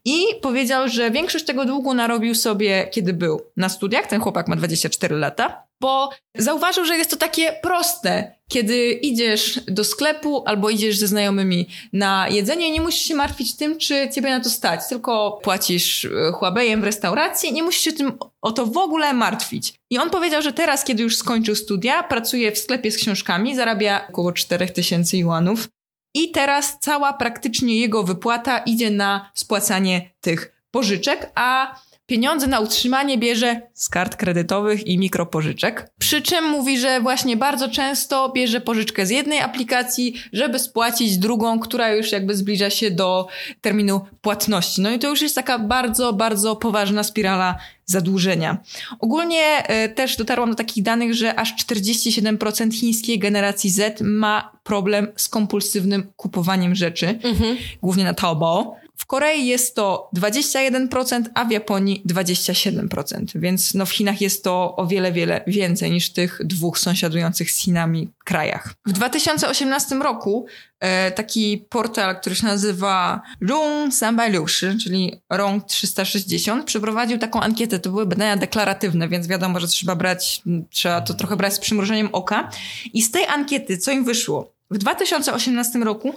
[0.05, 4.07] I powiedział, że większość tego długu narobił sobie, kiedy był na studiach.
[4.07, 8.34] Ten chłopak ma 24 lata, bo zauważył, że jest to takie proste.
[8.49, 13.77] Kiedy idziesz do sklepu albo idziesz ze znajomymi na jedzenie, nie musisz się martwić tym,
[13.77, 18.17] czy ciebie na to stać, tylko płacisz e, Huawei'em w restauracji, nie musisz się tym
[18.41, 19.73] o to w ogóle martwić.
[19.89, 24.07] I on powiedział, że teraz, kiedy już skończył studia, pracuje w sklepie z książkami, zarabia
[24.09, 25.67] około 4000 juanów.
[26.15, 33.17] I teraz cała praktycznie jego wypłata idzie na spłacanie tych pożyczek, a pieniądze na utrzymanie
[33.17, 35.89] bierze z kart kredytowych i mikropożyczek.
[35.99, 41.59] Przy czym mówi, że właśnie bardzo często bierze pożyczkę z jednej aplikacji, żeby spłacić drugą,
[41.59, 43.27] która już jakby zbliża się do
[43.61, 44.81] terminu płatności.
[44.81, 48.57] No i to już jest taka bardzo, bardzo poważna spirala zadłużenia.
[48.99, 55.07] Ogólnie e, też dotarłam do takich danych, że aż 47% chińskiej generacji Z ma problem
[55.15, 57.57] z kompulsywnym kupowaniem rzeczy, Mhm.
[57.81, 58.75] głównie na Taobao.
[58.97, 64.75] W Korei jest to 21%, a w Japonii 27%, więc no w Chinach jest to
[64.75, 68.73] o wiele, wiele więcej niż w tych dwóch sąsiadujących z Chinami krajach.
[68.85, 70.45] W 2018 roku
[70.79, 77.79] e, taki portal, który się nazywa Rong 360, czyli Rong 360, przeprowadził taką ankietę.
[77.79, 82.09] To były badania deklaratywne, więc wiadomo, że trzeba brać, trzeba to trochę brać z przymrużeniem
[82.11, 82.49] oka.
[82.93, 84.51] I z tej ankiety, co im wyszło?
[84.71, 86.13] W 2018 roku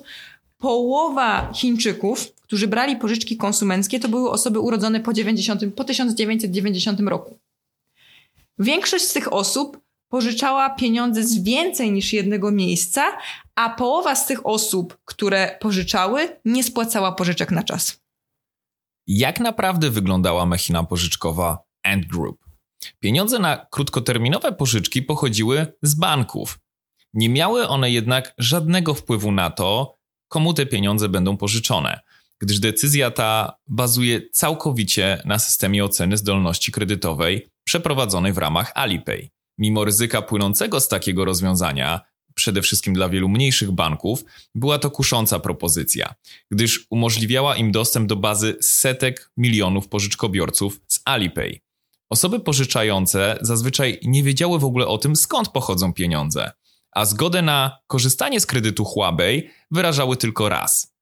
[0.59, 7.39] połowa Chińczyków, którzy brali pożyczki konsumenckie, to były osoby urodzone po, 90, po 1990 roku.
[8.59, 13.19] Większość z tych osób pożyczała pieniądze z więcej niż jednego miejsca,
[13.55, 18.01] a połowa z tych osób, które pożyczały, nie spłacała pożyczek na czas.
[19.07, 22.45] Jak naprawdę wyglądała machina pożyczkowa Ant Group?
[23.01, 26.59] Pieniądze na krótkoterminowe pożyczki pochodziły z banków.
[27.15, 29.95] Nie miały one jednak żadnego wpływu na to,
[30.29, 32.01] komu te pieniądze będą pożyczone.
[32.41, 39.31] Gdyż decyzja ta bazuje całkowicie na systemie oceny zdolności kredytowej przeprowadzonej w ramach Alipay.
[39.59, 42.01] Mimo ryzyka płynącego z takiego rozwiązania,
[42.35, 44.25] przede wszystkim dla wielu mniejszych banków,
[44.55, 46.15] była to kusząca propozycja,
[46.51, 51.61] gdyż umożliwiała im dostęp do bazy setek milionów pożyczkobiorców z Alipay.
[52.11, 56.53] Osoby pożyczające zazwyczaj nie wiedziały w ogóle o tym, skąd pochodzą pieniądze,
[56.93, 60.98] a zgodę na korzystanie z kredytu Huawei wyrażały tylko raz.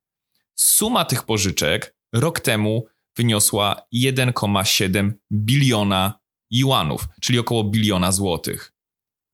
[0.58, 2.86] Suma tych pożyczek rok temu
[3.16, 6.18] wyniosła 1,7 biliona
[6.50, 8.72] juanów, czyli około biliona złotych.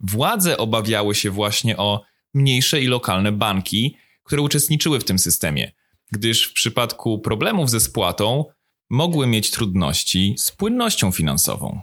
[0.00, 2.02] Władze obawiały się właśnie o
[2.34, 5.72] mniejsze i lokalne banki, które uczestniczyły w tym systemie,
[6.12, 8.44] gdyż w przypadku problemów ze spłatą
[8.90, 11.80] mogły mieć trudności z płynnością finansową.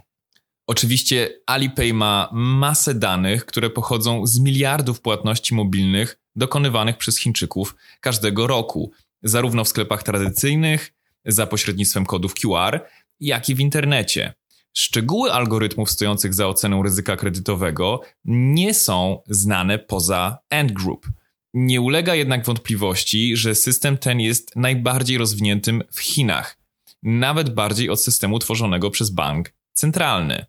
[0.66, 8.46] Oczywiście Alipay ma masę danych, które pochodzą z miliardów płatności mobilnych dokonywanych przez Chińczyków każdego
[8.46, 10.92] roku, zarówno w sklepach tradycyjnych,
[11.24, 12.80] za pośrednictwem kodów QR,
[13.20, 14.34] jak i w internecie.
[14.72, 21.06] Szczegóły algorytmów stojących za oceną ryzyka kredytowego nie są znane poza Ant Group.
[21.54, 26.58] Nie ulega jednak wątpliwości, że system ten jest najbardziej rozwiniętym w Chinach,
[27.02, 30.46] nawet bardziej od systemu tworzonego przez bank centralny.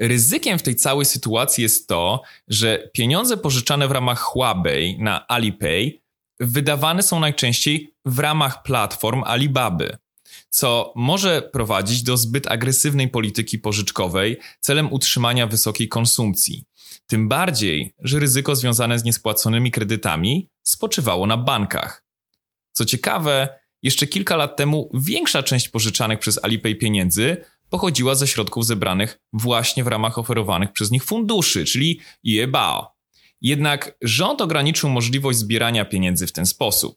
[0.00, 6.00] Ryzykiem w tej całej sytuacji jest to, że pieniądze pożyczane w ramach Huawei na Alipay
[6.40, 9.96] wydawane są najczęściej w ramach platform Alibaby
[10.50, 16.64] co może prowadzić do zbyt agresywnej polityki pożyczkowej celem utrzymania wysokiej konsumpcji.
[17.06, 22.04] Tym bardziej, że ryzyko związane z niespłaconymi kredytami spoczywało na bankach.
[22.72, 23.48] Co ciekawe,
[23.82, 27.36] jeszcze kilka lat temu większa część pożyczanych przez Alipay pieniędzy
[27.70, 32.99] pochodziła ze środków zebranych właśnie w ramach oferowanych przez nich funduszy, czyli IEBAO.
[33.42, 36.96] Jednak rząd ograniczył możliwość zbierania pieniędzy w ten sposób.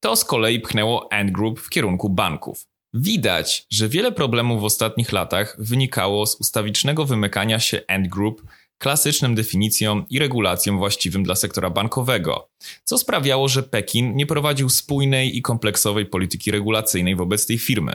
[0.00, 2.66] To z kolei pchnęło Ant Group w kierunku banków.
[2.94, 8.42] Widać, że wiele problemów w ostatnich latach wynikało z ustawicznego wymykania się Ant Group
[8.78, 12.48] klasycznym definicjom i regulacjom właściwym dla sektora bankowego,
[12.84, 17.92] co sprawiało, że Pekin nie prowadził spójnej i kompleksowej polityki regulacyjnej wobec tej firmy.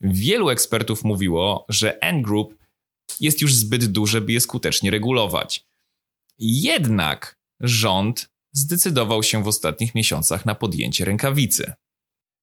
[0.00, 2.54] Wielu ekspertów mówiło, że Ant Group
[3.20, 5.67] jest już zbyt duże, by je skutecznie regulować.
[6.38, 11.72] Jednak rząd zdecydował się w ostatnich miesiącach na podjęcie rękawicy.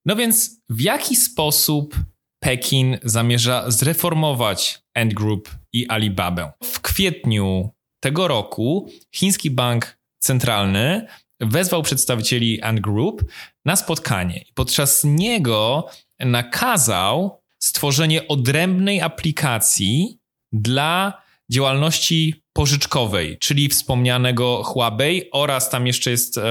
[0.05, 1.95] No więc w jaki sposób
[2.39, 6.51] Pekin zamierza zreformować Ant Group i Alibabę?
[6.63, 7.69] W kwietniu
[8.03, 11.07] tego roku chiński bank centralny
[11.39, 13.31] wezwał przedstawicieli Ant Group
[13.65, 15.89] na spotkanie i podczas niego
[16.19, 20.19] nakazał stworzenie odrębnej aplikacji
[20.51, 21.21] dla
[21.51, 26.41] działalności pożyczkowej, czyli wspomnianego Huawei oraz tam jeszcze jest e,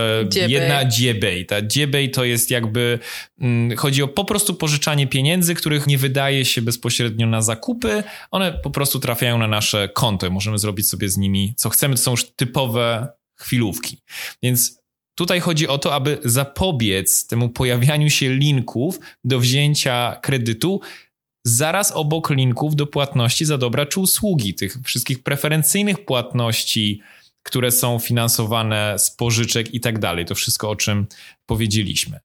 [0.48, 1.46] jedna Jiebei.
[1.46, 2.98] Ta Jiebei to jest jakby,
[3.40, 8.52] mm, chodzi o po prostu pożyczanie pieniędzy, których nie wydaje się bezpośrednio na zakupy, one
[8.52, 12.02] po prostu trafiają na nasze konto i możemy zrobić sobie z nimi co chcemy, to
[12.02, 13.98] są już typowe chwilówki.
[14.42, 14.84] Więc
[15.16, 20.80] Tutaj chodzi o to, aby zapobiec temu pojawianiu się linków do wzięcia kredytu
[21.44, 27.00] zaraz obok linków do płatności za dobra czy usługi, tych wszystkich preferencyjnych płatności,
[27.42, 30.24] które są finansowane z pożyczek i tak dalej.
[30.24, 31.06] To wszystko, o czym
[31.46, 32.20] powiedzieliśmy.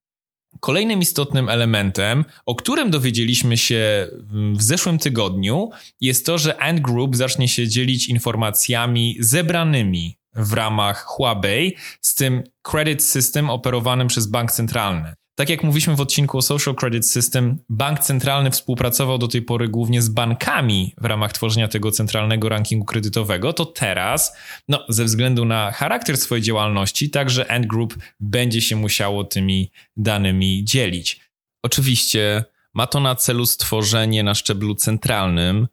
[0.60, 4.08] Kolejnym istotnym elementem, o którym dowiedzieliśmy się
[4.52, 11.04] w zeszłym tygodniu, jest to, że Ant Group zacznie się dzielić informacjami zebranymi w ramach
[11.04, 15.14] Huawei z tym credit system operowanym przez bank centralny.
[15.40, 19.68] Tak jak mówiliśmy w odcinku o Social Credit System, bank centralny współpracował do tej pory
[19.68, 24.36] głównie z bankami w ramach tworzenia tego centralnego rankingu kredytowego, to teraz,
[24.68, 30.64] no, ze względu na charakter swojej działalności, także Ant Group będzie się musiało tymi danymi
[30.64, 31.20] dzielić.
[31.62, 35.68] Oczywiście ma to na celu stworzenie na szczeblu centralnym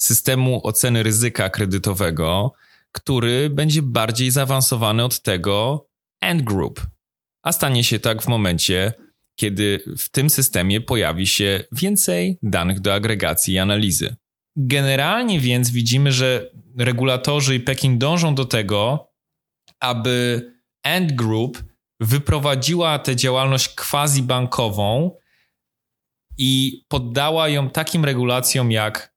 [0.00, 2.52] systemu oceny ryzyka kredytowego,
[2.92, 5.86] który będzie bardziej zaawansowany od tego
[6.20, 6.86] Ant Group
[7.42, 8.92] a stanie się tak w momencie,
[9.36, 14.16] kiedy w tym systemie pojawi się więcej danych do agregacji i analizy.
[14.56, 19.08] Generalnie więc widzimy, że regulatorzy i Pekin dążą do tego,
[19.80, 20.46] aby
[20.82, 21.64] Ant Group
[22.00, 25.10] wyprowadziła tę działalność quasi-bankową
[26.38, 29.12] i poddała ją takim regulacjom, jak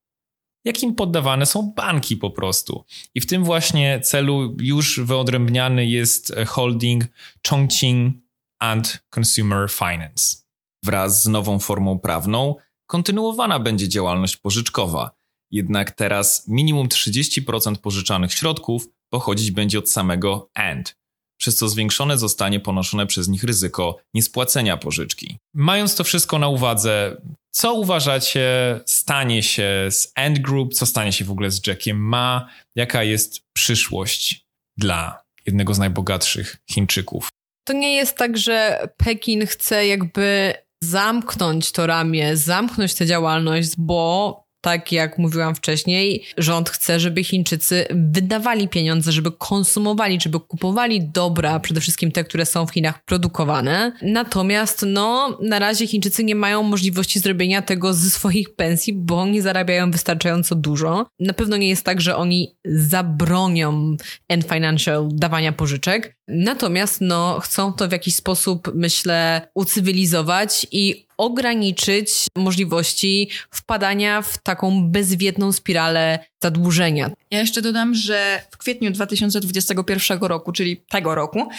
[0.65, 2.85] jakim poddawane są banki po prostu.
[3.15, 7.03] I w tym właśnie celu już wyodrębniany jest holding
[7.49, 8.24] Chongqing
[8.59, 10.37] and Consumer Finance.
[10.83, 12.55] Wraz z nową formą prawną
[12.87, 15.11] kontynuowana będzie działalność pożyczkowa,
[15.51, 20.95] jednak teraz minimum 30% pożyczanych środków pochodzić będzie od samego AND.
[21.37, 25.37] przez co zwiększone zostanie ponoszone przez nich ryzyko niespłacenia pożyczki.
[25.53, 31.25] Mając to wszystko na uwadze, co uważacie stanie się z Ant Group, co stanie się
[31.25, 34.45] w ogóle z Jackiem Ma, jaka jest przyszłość
[34.77, 37.29] dla jednego z najbogatszych Chińczyków?
[37.65, 44.44] To nie jest tak, że Pekin chce jakby zamknąć to ramię, zamknąć tę działalność, bo
[44.65, 51.59] tak jak mówiłam wcześniej, rząd chce, żeby Chińczycy wydawali pieniądze, żeby konsumowali, żeby kupowali dobra,
[51.59, 53.91] przede wszystkim te, które są w Chinach produkowane.
[54.01, 59.41] Natomiast no, na razie Chińczycy nie mają możliwości zrobienia tego ze swoich pensji, bo nie
[59.41, 61.05] zarabiają wystarczająco dużo.
[61.19, 63.97] Na pewno nie jest tak, że oni zabronią
[64.27, 66.17] End Financial dawania pożyczek.
[66.27, 74.89] Natomiast no, chcą to w jakiś sposób, myślę, ucywilizować i ograniczyć możliwości wpadania w taką
[74.89, 77.11] bezwiedną spiralę zadłużenia.
[77.31, 81.49] Ja jeszcze dodam, że w kwietniu 2021 roku, czyli tego roku,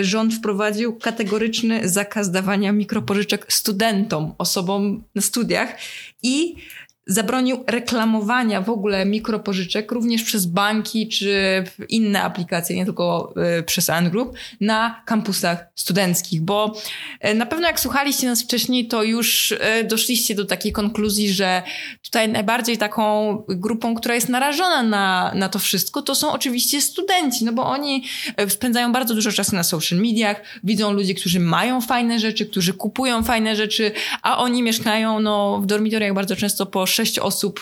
[0.00, 5.78] y, rząd wprowadził kategoryczny zakaz dawania mikropożyczek studentom, osobom na studiach
[6.22, 6.56] i
[7.06, 13.90] zabronił reklamowania w ogóle mikropożyczek również przez banki czy inne aplikacje, nie tylko y, przez
[13.90, 16.74] Ant Group, na kampusach studenckich, bo
[17.28, 21.62] y, na pewno jak słuchaliście nas wcześniej, to już y, doszliście do takiej konkluzji, że
[22.02, 27.44] tutaj najbardziej taką grupą, która jest narażona na, na to wszystko, to są oczywiście studenci,
[27.44, 28.04] no bo oni
[28.48, 33.22] spędzają bardzo dużo czasu na social mediach, widzą ludzi, którzy mają fajne rzeczy, którzy kupują
[33.22, 33.92] fajne rzeczy,
[34.22, 37.60] a oni mieszkają no, w dormitoriach bardzo często po sześć osób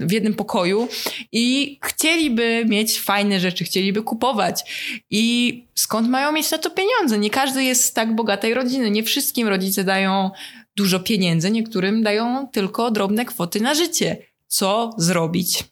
[0.00, 0.88] w jednym pokoju
[1.32, 4.64] i chcieliby mieć fajne rzeczy, chcieliby kupować.
[5.10, 7.18] I skąd mają mieć na to pieniądze?
[7.18, 8.90] Nie każdy jest z tak bogatej rodziny.
[8.90, 10.30] Nie wszystkim rodzice dają
[10.76, 14.16] dużo pieniędzy, niektórym dają tylko drobne kwoty na życie.
[14.46, 15.64] Co zrobić?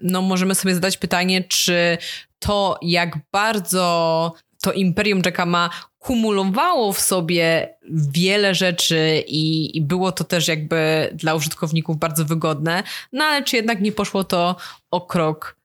[0.00, 1.98] No, możemy sobie zadać pytanie, czy
[2.38, 4.32] to, jak bardzo
[4.62, 5.70] to imperium Jacka ma
[6.00, 12.82] kumulowało w sobie wiele rzeczy i, i, było to też jakby dla użytkowników bardzo wygodne,
[13.12, 14.56] no ale czy jednak nie poszło to
[14.90, 15.56] o krok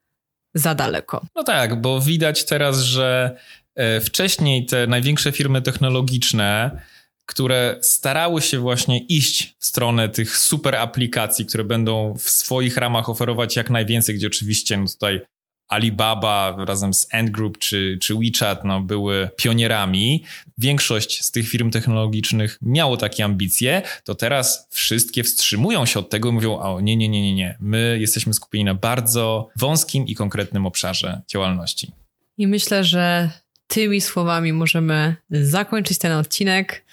[0.54, 1.22] za daleko?
[1.34, 3.36] No tak, bo widać teraz, że
[3.74, 6.80] e, wcześniej te największe firmy technologiczne,
[7.26, 13.08] które starały się właśnie iść w stronę tych super aplikacji, które będą w swoich ramach
[13.08, 15.20] oferować jak najwięcej, gdzie oczywiście no tutaj
[15.68, 20.24] Alibaba razem z Ant Group czy, czy WeChat no, były pionierami.
[20.58, 26.28] Większość z tych firm technologicznych miało takie ambicje, to teraz wszystkie wstrzymują się od tego
[26.28, 27.56] i mówią, o nie, nie, nie, nie, nie.
[27.60, 31.92] My jesteśmy skupieni na bardzo wąskim i konkretnym obszarze działalności.
[32.38, 33.30] I myślę, że
[33.66, 36.84] tymi słowami możemy zakończyć ten odcinek.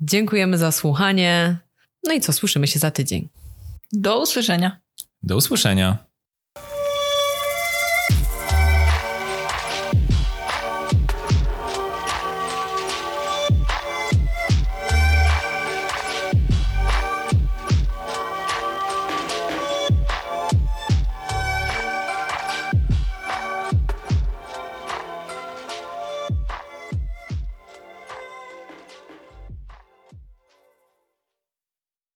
[0.00, 1.56] Dziękujemy za słuchanie.
[2.04, 3.28] No i co, słyszymy się za tydzień.
[3.92, 4.80] Do usłyszenia.
[5.22, 6.09] Do usłyszenia.